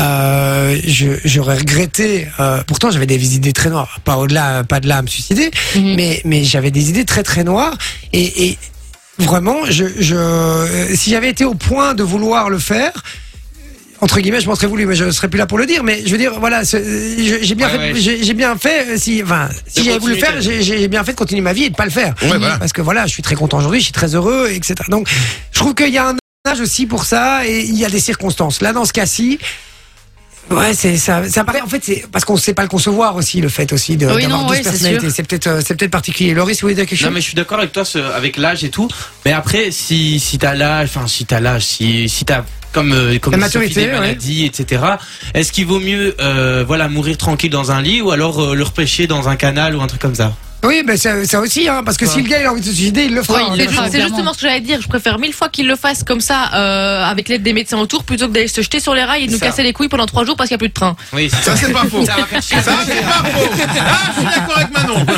Euh, 0.00 0.78
je- 0.86 1.18
J'aurais 1.24 1.58
regretté. 1.58 2.26
euh, 2.40 2.62
pourtant 2.66 2.90
j'avais 2.90 3.06
des 3.06 3.34
idées 3.36 3.52
très 3.52 3.70
noires. 3.70 4.00
Pas 4.04 4.16
au-delà, 4.16 4.64
pas 4.64 4.80
de 4.80 4.88
là 4.88 4.98
à 4.98 5.02
me 5.02 5.06
suicider, 5.08 5.50
Mhm. 5.76 5.94
mais 5.96 6.20
mais 6.24 6.44
j'avais 6.44 6.70
des 6.70 6.88
idées 6.90 7.04
très 7.04 7.22
très 7.22 7.44
noires 7.44 7.76
et, 8.12 8.46
et 8.48 8.58
vraiment, 9.18 9.58
je, 9.68 9.84
je, 9.98 10.92
si 10.94 11.10
j'avais 11.10 11.28
été 11.28 11.44
au 11.44 11.54
point 11.54 11.94
de 11.94 12.02
vouloir 12.02 12.48
le 12.48 12.58
faire, 12.58 12.92
entre 14.00 14.18
guillemets, 14.20 14.40
je 14.40 14.46
m'en 14.46 14.54
serais 14.54 14.66
voulu, 14.68 14.86
mais 14.86 14.94
je 14.96 15.10
serais 15.10 15.28
plus 15.28 15.36
là 15.36 15.46
pour 15.46 15.58
le 15.58 15.66
dire. 15.66 15.84
Mais 15.84 16.02
je 16.06 16.10
veux 16.10 16.16
dire, 16.16 16.40
voilà, 16.40 16.62
j'ai 16.64 17.54
bien 17.54 17.68
Ouais, 17.68 17.92
j'ai 17.94 18.32
bien 18.34 18.56
fait. 18.56 18.86
euh, 18.88 18.96
Si, 18.96 19.22
enfin, 19.22 19.50
si 19.66 19.84
j'avais 19.84 19.98
voulu 19.98 20.14
le 20.14 20.18
faire, 20.20 20.40
j'ai 20.40 20.88
bien 20.88 21.04
fait 21.04 21.12
de 21.12 21.18
continuer 21.18 21.42
ma 21.42 21.52
vie 21.52 21.64
et 21.64 21.70
de 21.70 21.76
pas 21.76 21.84
le 21.84 21.90
faire. 21.90 22.14
Ouais, 22.22 22.38
voilà. 22.38 22.56
Parce 22.58 22.72
que 22.72 22.80
voilà, 22.80 23.06
je 23.06 23.12
suis 23.12 23.22
très 23.22 23.34
content 23.34 23.58
aujourd'hui, 23.58 23.80
je 23.80 23.84
suis 23.84 23.92
très 23.92 24.14
heureux, 24.14 24.48
etc. 24.50 24.74
Donc, 24.88 25.06
je 25.52 25.58
trouve 25.58 25.74
qu'il 25.74 25.90
y 25.92 25.98
a 25.98 26.08
un 26.08 26.16
âge 26.48 26.60
aussi 26.60 26.86
pour 26.86 27.04
ça 27.04 27.46
et 27.46 27.60
il 27.60 27.76
y 27.76 27.84
a 27.84 27.90
des 27.90 28.00
circonstances. 28.00 28.62
Là, 28.62 28.72
dans 28.72 28.86
ce 28.86 28.94
cas-ci. 28.94 29.38
Ouais, 30.50 30.74
c'est 30.74 30.96
ça. 30.96 31.28
Ça 31.28 31.44
paraît 31.44 31.60
en 31.60 31.66
fait, 31.68 31.82
c'est 31.84 32.04
parce 32.10 32.24
qu'on 32.24 32.36
sait 32.36 32.54
pas 32.54 32.62
le 32.62 32.68
concevoir 32.68 33.14
aussi, 33.16 33.40
le 33.40 33.48
fait 33.48 33.72
aussi 33.72 33.96
de 33.96 34.06
Oui, 34.06 34.22
d'avoir 34.22 34.48
oui, 34.50 34.56
c'est 34.56 34.62
personnalités. 34.64 35.10
C'est 35.10 35.22
peut-être, 35.22 35.46
euh, 35.46 35.60
c'est 35.64 35.76
peut-être 35.76 35.90
particulier. 35.92 36.34
Loris, 36.34 36.56
vous 36.60 36.66
voulez 36.66 36.74
dire 36.74 36.86
quelque 36.86 36.98
chose 36.98 37.06
Non 37.08 37.14
mais 37.14 37.20
je 37.20 37.26
suis 37.26 37.34
d'accord 37.36 37.58
avec 37.58 37.72
toi 37.72 37.84
ce- 37.84 37.98
avec 37.98 38.36
l'âge 38.36 38.64
et 38.64 38.70
tout. 38.70 38.88
Mais 39.24 39.32
après 39.32 39.70
si 39.70 40.18
si 40.18 40.38
t'as 40.38 40.54
l'âge, 40.54 40.90
enfin 40.94 41.06
si 41.06 41.24
t'as 41.24 41.38
l'âge, 41.40 41.64
si 41.66 42.08
si 42.08 42.24
t'as 42.24 42.42
comme 42.72 42.92
euh, 42.92 43.18
comme 43.20 43.32
La 43.32 43.38
maturité, 43.38 43.86
des 43.86 43.86
ouais. 43.92 43.98
maladies, 44.00 44.44
etc. 44.44 44.82
Est-ce 45.34 45.52
qu'il 45.52 45.66
vaut 45.66 45.80
mieux 45.80 46.16
euh, 46.20 46.64
voilà 46.66 46.88
mourir 46.88 47.16
tranquille 47.16 47.50
dans 47.50 47.70
un 47.70 47.80
lit 47.80 48.00
ou 48.02 48.10
alors 48.10 48.40
euh, 48.40 48.54
le 48.54 48.62
repêcher 48.64 49.06
dans 49.06 49.28
un 49.28 49.36
canal 49.36 49.76
ou 49.76 49.80
un 49.82 49.86
truc 49.86 50.00
comme 50.00 50.14
ça? 50.16 50.34
Oui, 50.62 50.82
mais 50.86 50.96
ça, 50.96 51.24
ça 51.24 51.40
aussi, 51.40 51.68
hein, 51.68 51.82
parce 51.84 51.96
que 51.96 52.06
si 52.06 52.20
le 52.20 52.28
gars 52.28 52.40
il 52.40 52.46
a 52.46 52.52
envie 52.52 52.60
de 52.60 52.66
se 52.66 52.72
suicider, 52.72 53.04
il 53.04 53.14
le 53.14 53.22
fera. 53.22 53.50
Oui, 53.52 53.62
hein, 53.66 53.88
C'est 53.90 54.00
justement 54.02 54.32
ce 54.34 54.38
que 54.40 54.46
j'allais 54.46 54.60
dire. 54.60 54.80
Je 54.82 54.88
préfère 54.88 55.18
mille 55.18 55.32
fois 55.32 55.48
qu'il 55.48 55.66
le 55.66 55.76
fasse 55.76 56.02
comme 56.04 56.20
ça, 56.20 56.50
euh, 56.54 57.02
avec 57.04 57.28
l'aide 57.28 57.42
des 57.42 57.52
médecins 57.52 57.78
autour, 57.78 58.04
plutôt 58.04 58.28
que 58.28 58.32
d'aller 58.32 58.48
se 58.48 58.60
jeter 58.60 58.78
sur 58.78 58.94
les 58.94 59.02
rails 59.04 59.24
et 59.24 59.26
de 59.26 59.32
nous 59.32 59.38
Ça. 59.38 59.46
casser 59.46 59.62
les 59.62 59.72
couilles 59.72 59.88
pendant 59.88 60.06
trois 60.06 60.24
jours 60.24 60.36
parce 60.36 60.48
qu'il 60.48 60.54
n'y 60.56 60.58
a 60.58 60.64
plus 60.64 60.68
de 60.68 60.74
train. 60.74 60.96
Oui, 61.14 61.30
ça, 61.30 61.56
c'est 61.56 61.72
pas 61.72 61.84
faux. 61.90 62.04
Ça 62.04 62.14
c'est 62.40 62.56
pas 62.56 62.62
faux. 62.62 63.50
Ah, 63.80 64.12
je 64.14 64.20
suis 64.20 64.24
d'accord 64.24 64.56
avec 64.58 64.72
Manon. 64.76 65.06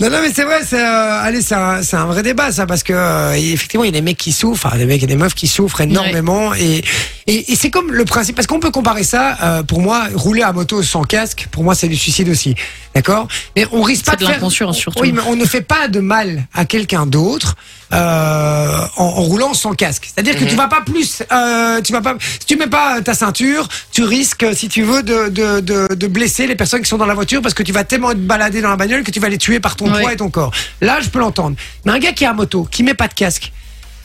Non, 0.00 0.10
non, 0.10 0.18
mais 0.22 0.32
c'est 0.34 0.44
vrai, 0.44 0.60
c'est, 0.66 0.80
euh, 0.82 1.20
allez, 1.22 1.42
c'est 1.42 1.54
un, 1.54 1.82
c'est 1.82 1.96
un 1.96 2.06
vrai 2.06 2.22
débat, 2.22 2.50
ça, 2.52 2.66
parce 2.66 2.82
que 2.82 2.92
euh, 2.92 3.32
effectivement, 3.34 3.84
il 3.84 3.88
y 3.88 3.90
a 3.90 3.92
des 3.92 4.02
mecs 4.02 4.16
qui 4.16 4.32
souffrent, 4.32 4.66
enfin, 4.66 4.76
des 4.76 4.84
mecs 4.86 5.02
et 5.02 5.06
des 5.06 5.16
meufs 5.16 5.34
qui 5.34 5.46
souffrent 5.46 5.80
énormément, 5.80 6.54
et, 6.54 6.82
et, 7.26 7.52
et 7.52 7.56
c'est 7.56 7.70
comme 7.70 7.92
le 7.92 8.04
principe, 8.04 8.34
parce 8.36 8.46
qu'on 8.46 8.58
peut 8.60 8.70
comparer 8.70 9.04
ça, 9.04 9.36
euh, 9.42 9.62
pour 9.62 9.80
moi, 9.80 10.04
rouler 10.14 10.42
à 10.42 10.52
moto 10.52 10.82
sans 10.82 11.02
casque, 11.02 11.46
pour 11.50 11.62
moi, 11.64 11.74
c'est 11.74 11.88
du 11.88 11.96
suicide 11.96 12.28
aussi, 12.28 12.54
d'accord? 12.94 13.28
Mais 13.56 13.66
on 13.72 13.82
risque 13.82 14.04
pas 14.06 14.11
C'est 14.12 14.16
de 14.16 14.20
de 14.22 14.26
faire. 14.26 14.34
l'inconscience, 14.36 14.76
surtout. 14.78 15.02
Oui, 15.02 15.12
mais 15.12 15.20
on 15.26 15.36
ne 15.36 15.44
fait 15.44 15.60
pas 15.62 15.88
de 15.88 16.00
mal 16.00 16.46
à 16.54 16.64
quelqu'un 16.64 17.06
d'autre 17.06 17.56
euh, 17.92 18.86
en, 18.96 19.04
en 19.04 19.22
roulant 19.22 19.54
sans 19.54 19.74
casque. 19.74 20.08
C'est-à-dire 20.12 20.36
que 20.38 20.44
tu 20.44 20.54
vas 20.56 20.68
pas 20.68 20.80
plus, 20.84 21.22
euh, 21.30 21.80
tu 21.82 21.92
vas 21.92 22.00
pas, 22.00 22.16
si 22.20 22.46
tu 22.46 22.56
mets 22.56 22.66
pas 22.66 23.00
ta 23.02 23.14
ceinture, 23.14 23.68
tu 23.92 24.02
risques, 24.04 24.46
si 24.54 24.68
tu 24.68 24.82
veux, 24.82 25.02
de, 25.02 25.28
de, 25.28 25.60
de, 25.60 25.94
de 25.94 26.06
blesser 26.06 26.46
les 26.46 26.56
personnes 26.56 26.80
qui 26.82 26.88
sont 26.88 26.98
dans 26.98 27.06
la 27.06 27.14
voiture 27.14 27.42
parce 27.42 27.54
que 27.54 27.62
tu 27.62 27.72
vas 27.72 27.84
tellement 27.84 28.12
être 28.12 28.26
baladé 28.26 28.60
dans 28.62 28.70
la 28.70 28.76
bagnole 28.76 29.02
que 29.02 29.10
tu 29.10 29.20
vas 29.20 29.28
les 29.28 29.38
tuer 29.38 29.60
par 29.60 29.76
ton 29.76 29.92
Ouais. 29.92 30.00
poids 30.00 30.12
et 30.12 30.16
ton 30.16 30.30
corps. 30.30 30.52
Là, 30.80 31.00
je 31.00 31.08
peux 31.08 31.18
l'entendre. 31.18 31.56
Mais 31.84 31.92
un 31.92 31.98
gars 31.98 32.12
qui 32.12 32.24
est 32.24 32.28
à 32.28 32.32
moto, 32.32 32.66
qui 32.70 32.82
met 32.82 32.94
pas 32.94 33.08
de 33.08 33.14
casque, 33.14 33.52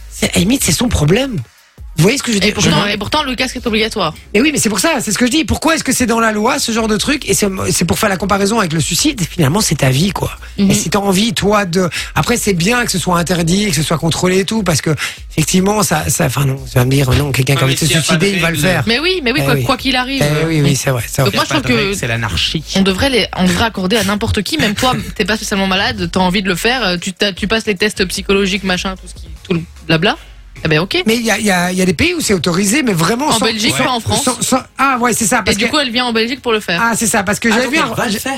c'est, 0.10 0.36
limite, 0.36 0.64
c'est 0.64 0.72
son 0.72 0.90
problème. 0.90 1.38
Vous 1.98 2.04
voyez 2.04 2.18
ce 2.18 2.24
que 2.24 2.32
je 2.32 2.38
veux 2.38 2.44
Et 2.46 2.52
pourtant, 2.52 2.84
Je- 2.88 2.94
et 2.94 2.98
pourtant, 2.98 3.24
le 3.24 3.36
casque 3.36 3.56
est 3.56 3.66
obligatoire. 3.66 4.14
et 4.34 4.42
oui, 4.42 4.52
mais 4.52 4.60
c'est 4.60 4.70
pour 4.70 4.80
ça, 4.80 5.00
c'est 5.02 5.12
ce 5.12 5.18
que 5.18 5.26
je 5.26 5.32
dis. 5.32 5.46
Pourquoi 5.46 5.76
est-ce 5.76 5.84
que 5.84 5.92
c'est 5.92 6.06
dans 6.06 6.20
la 6.20 6.32
loi, 6.32 6.60
ce 6.60 6.72
genre 6.72 6.88
de 6.88 6.96
truc? 6.98 7.28
Et 7.28 7.34
c'est 7.34 7.86
pour 7.86 7.98
faire 8.00 8.10
la 8.10 8.18
comparaison 8.18 8.60
avec 8.60 8.74
le 8.74 8.80
suicide. 8.80 9.22
Finalement, 9.28 9.62
c'est 9.62 9.76
ta 9.76 9.90
vie, 9.90 10.12
quoi. 10.12 10.32
Mhm. 10.60 10.70
Et 10.72 10.74
si 10.76 10.90
t'as 10.90 11.00
envie, 11.00 11.34
toi, 11.34 11.66
de. 11.66 11.90
Après, 12.16 12.38
c'est 12.38 12.54
bien 12.54 12.86
que 12.86 12.92
ce 12.92 13.00
soit 13.00 13.18
interdit, 13.18 13.70
que 13.70 13.76
ce 13.76 13.82
soit 13.84 13.98
contrôlé 13.98 14.40
et 14.40 14.46
tout, 14.46 14.62
parce 14.64 14.82
que, 14.82 14.92
effectivement, 15.32 15.82
ça. 15.84 16.08
ça 16.10 16.26
enfin, 16.26 16.46
non, 16.46 16.58
tu 16.72 16.78
vas 16.78 16.86
me 16.86 16.92
dire, 16.92 17.10
non, 17.12 17.32
quelqu'un 17.32 17.56
qui 17.56 17.62
a 17.62 17.66
envie 17.66 17.74
de 17.76 17.80
se 17.80 17.86
suicider, 17.88 18.32
il 18.32 18.40
va 18.42 18.52
le 18.52 18.58
faire. 18.58 18.84
Mais 18.88 19.00
oui, 19.00 19.22
mais 19.24 19.32
oui, 19.32 19.40
Eh 19.42 19.64
quoi 19.64 19.76
oui. 19.76 19.82
qu'il 19.82 19.96
arrive. 19.96 20.24
Eh 20.24 20.46
oui, 20.46 20.62
oui, 20.62 20.76
c'est 20.76 20.92
vrai. 20.92 21.04
Donc 21.18 21.34
moi, 21.34 21.44
je 21.46 21.50
trouve 21.50 21.62
que- 21.64 21.94
c'est 21.94 22.08
l'anarchie. 22.08 22.64
On 22.76 22.82
devrait 22.82 23.10
les, 23.10 23.26
on 23.36 23.44
devrait 23.46 23.66
accorder 23.66 23.98
à 23.98 24.04
n'importe 24.04 24.44
qui, 24.44 24.58
même 24.58 24.76
toi, 24.76 24.94
t'es 25.16 25.26
pas 25.26 25.36
spécialement 25.36 25.68
malade, 25.68 26.10
t'as 26.12 26.20
envie 26.20 26.44
de 26.44 26.48
le 26.48 26.56
faire, 26.56 26.84
euh, 26.86 26.98
tu, 26.98 27.12
tu 27.36 27.48
passes 27.48 27.66
les 27.66 27.76
tests 27.76 28.06
psychologiques, 28.06 28.64
machin, 28.64 28.96
tout 28.96 29.08
ce 29.08 29.14
qui, 29.16 29.28
tout 29.48 29.54
le 29.54 29.62
blabla. 29.88 30.16
Eh 30.66 30.68
ben 30.68 30.80
ok. 30.80 31.04
Mais 31.06 31.16
il 31.16 31.22
y 31.24 31.32
a, 31.32 31.38
il 31.38 31.46
y, 31.46 31.52
a, 31.52 31.72
il 31.72 31.78
y 31.78 31.82
a 31.82 31.86
des 31.86 31.94
pays 31.94 32.14
où 32.14 32.22
c'est 32.22 32.34
autorisé, 32.34 32.84
mais 32.84 32.94
vraiment. 32.94 33.28
En 33.28 33.32
sans- 33.34 33.46
Belgique, 33.46 33.74
sans- 33.78 33.84
pas 33.84 33.90
en 33.92 34.00
France. 34.00 34.24
sans- 34.24 34.42
sans- 34.42 34.62
ah, 34.78 34.98
ouais, 35.00 35.14
c'est 35.14 35.26
ça. 35.26 35.40
Et 35.40 35.44
Parce 35.46 35.58
du 35.58 35.66
que, 35.66 35.70
coup, 35.72 35.78
elle 35.80 35.92
vient 35.92 36.06
en 36.06 36.14
Belgique 36.14 36.42
pour 36.42 36.52
le 36.52 36.60
faire. 36.60 36.82
Ah, 36.84 36.94
c'est 36.96 37.08
ça, 37.08 37.24
parce 37.24 37.40
que 37.40 37.48
Ah, 37.50 37.56
j'avais 37.56 37.68
vu, 37.68 37.78
un, 37.78 37.94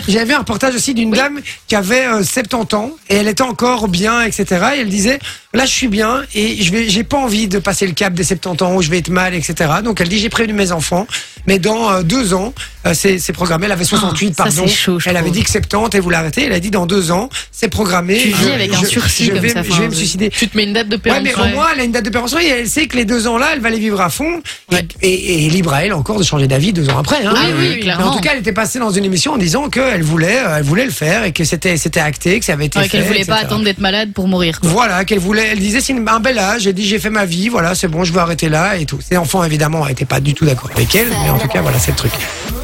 j'avais 0.08 0.26
vu 0.26 0.34
un 0.34 0.40
reportage 0.40 0.76
aussi 0.76 0.94
d'une 0.94 1.12
Oui. 1.12 1.18
dame 1.18 1.40
qui 1.68 1.76
avait 1.76 2.06
euh, 2.06 2.24
70 2.24 2.76
ans 2.76 2.92
et 3.10 3.16
elle 3.16 3.28
était 3.28 3.42
encore 3.44 3.88
bien, 3.88 4.22
etc. 4.24 4.46
Et 4.76 4.82
elle 4.82 4.90
disait, 4.90 5.20
là, 5.54 5.66
je 5.66 5.72
suis 5.72 5.88
bien 5.88 6.22
et 6.36 6.62
je 6.62 6.72
vais, 6.72 6.90
j'ai 6.90 7.04
pas 7.04 7.18
envie 7.18 7.48
de 7.48 7.60
passer 7.60 7.88
le 7.88 7.94
cap 7.94 8.14
des 8.14 8.24
70 8.24 8.64
ans 8.64 8.76
où 8.76 8.82
je 8.82 8.90
vais 8.90 9.00
être 9.00 9.10
mal, 9.10 9.34
etc. 9.34 9.56
Donc 9.84 10.00
elle 10.02 10.10
dit, 10.10 10.20
j'ai 10.20 10.30
prévenu 10.30 10.54
mes 10.54 10.72
enfants, 10.72 11.08
mais 11.48 11.58
dans 11.60 11.92
euh, 11.92 12.04
deux 12.04 12.34
ans, 12.34 12.54
euh, 12.86 12.94
c'est, 12.94 13.18
c'est 13.20 13.34
programmé. 13.34 13.66
Elle 13.66 13.72
avait 13.72 13.84
68, 13.84 14.36
ça, 14.38 14.44
pardon. 14.44 14.64
c'est 14.68 14.74
chaud, 14.74 15.00
je 15.00 15.10
elle 15.10 15.18
avait 15.18 15.26
trouve. 15.26 15.38
dit 15.38 15.44
que 15.44 15.50
70, 15.50 15.90
elle 15.98 16.02
voulait 16.02 16.18
arrêter. 16.18 16.46
Elle 16.46 16.54
a 16.54 16.60
dit, 16.60 16.70
dans 16.70 16.86
deux 16.86 17.12
ans, 17.12 17.30
c'est 17.52 17.68
programmé. 17.68 18.18
Tu 18.18 18.28
vis 18.30 18.36
Je- 18.44 18.50
avec 18.50 18.74
un 18.74 18.84
sursis 18.86 19.26
je 19.26 19.32
comme 19.32 19.40
vais, 19.42 19.50
ça, 19.50 19.64
Je 19.64 19.70
enfin, 19.72 19.82
vais 19.82 19.88
me 19.88 19.92
je- 19.94 19.98
suicider. 19.98 20.30
Tu 20.30 20.48
te 20.48 20.56
mets 20.56 20.64
une 20.66 20.74
date 20.74 20.88
de 20.88 20.96
Ouais, 20.96 21.02
péremption. 21.02 21.44
mais 21.46 21.52
au 21.52 21.56
moins, 21.56 21.68
elle 21.74 21.82
a 21.82 21.84
une 21.84 21.92
date 21.92 22.06
de 22.06 22.10
péremption 22.10 22.40
et 22.40 22.46
elle 22.46 22.68
sait 22.70 22.88
que 22.88 22.96
les 22.96 23.06
deux 23.06 23.28
ans-là, 23.28 23.50
elle 23.54 23.60
va 23.60 23.70
les 23.70 23.80
vivre 23.80 24.00
à 24.02 24.10
fond. 24.10 24.42
Et- 24.72 24.78
Et, 25.02 25.46
et 25.46 25.50
libre 25.50 25.74
à 25.74 25.84
elle 25.86 25.94
encore 25.94 26.20
de 26.20 26.24
changer 26.24 26.48
d'avis 26.48 26.72
deux 26.74 26.90
ans 26.90 27.00
après. 27.00 27.26
Hein. 27.26 27.34
Ah 27.36 27.46
oui, 27.48 27.54
oui, 27.58 27.70
Mais 27.76 27.80
clairement. 27.80 28.08
en 28.08 28.16
tout 28.16 28.22
cas, 28.22 28.32
elle 28.34 28.40
était 28.40 28.54
passée 28.54 28.80
dans 28.80 28.92
une 28.92 29.04
émission 29.06 29.34
en 29.34 29.38
disant 29.38 29.70
qu'elle 29.70 30.04
voulait, 30.04 30.40
euh, 30.40 30.58
elle 30.58 30.64
voulait 30.64 30.86
le 30.86 30.92
faire 30.92 31.24
et 31.24 31.32
que 31.32 31.44
c'était, 31.44 31.76
c'était 31.78 32.00
acté, 32.00 32.40
que 32.40 32.46
ça 32.46 32.54
avait 32.54 32.66
été 32.68 32.78
Ouais, 32.80 32.86
fait. 32.86 32.90
qu'elle 33.00 33.04
voulait 33.08 33.26
pas 33.26 33.36
etc. 33.38 33.46
attendre 33.48 33.64
d'être 33.66 33.80
malade 33.80 34.12
pour 34.14 34.28
mourir. 34.28 34.60
quoi. 34.60 34.70
Voilà, 34.70 35.04
qu'elle 35.06 35.20
voulait, 35.20 35.39
elle 35.40 35.60
disait 35.60 35.82
c'est 35.82 35.94
un 35.94 36.20
bel 36.20 36.40
âge. 36.40 36.68
Elle 36.68 36.74
dit 36.74 36.86
j'ai 36.86 37.00
fait 37.00 37.10
ma 37.10 37.26
vie, 37.26 37.50
voilà, 37.50 37.76
c'est 37.76 37.88
bon, 37.88 38.04
je 38.04 38.14
veux 38.14 38.20
arrêter 38.20 38.50
là 38.50 38.78
et 38.78 38.86
tout. 38.86 39.00
Ses 39.02 39.18
enfants 39.18 39.44
évidemment 39.44 39.86
n'étaient 39.86 40.06
pas 40.06 40.20
du 40.20 40.34
tout 40.34 40.46
d'accord 40.46 40.70
avec 40.74 40.94
elle, 40.96 41.10
mais 41.10 41.30
en 41.30 41.38
tout 41.38 41.48
cas 41.48 41.62
voilà, 41.62 41.80
c'est 41.80 41.92
le 41.92 41.98
truc. 41.98 42.14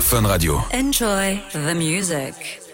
Fun 0.01 0.25
Radio. 0.25 0.59
Enjoy 0.73 1.39
the 1.53 1.75
music. 1.75 2.64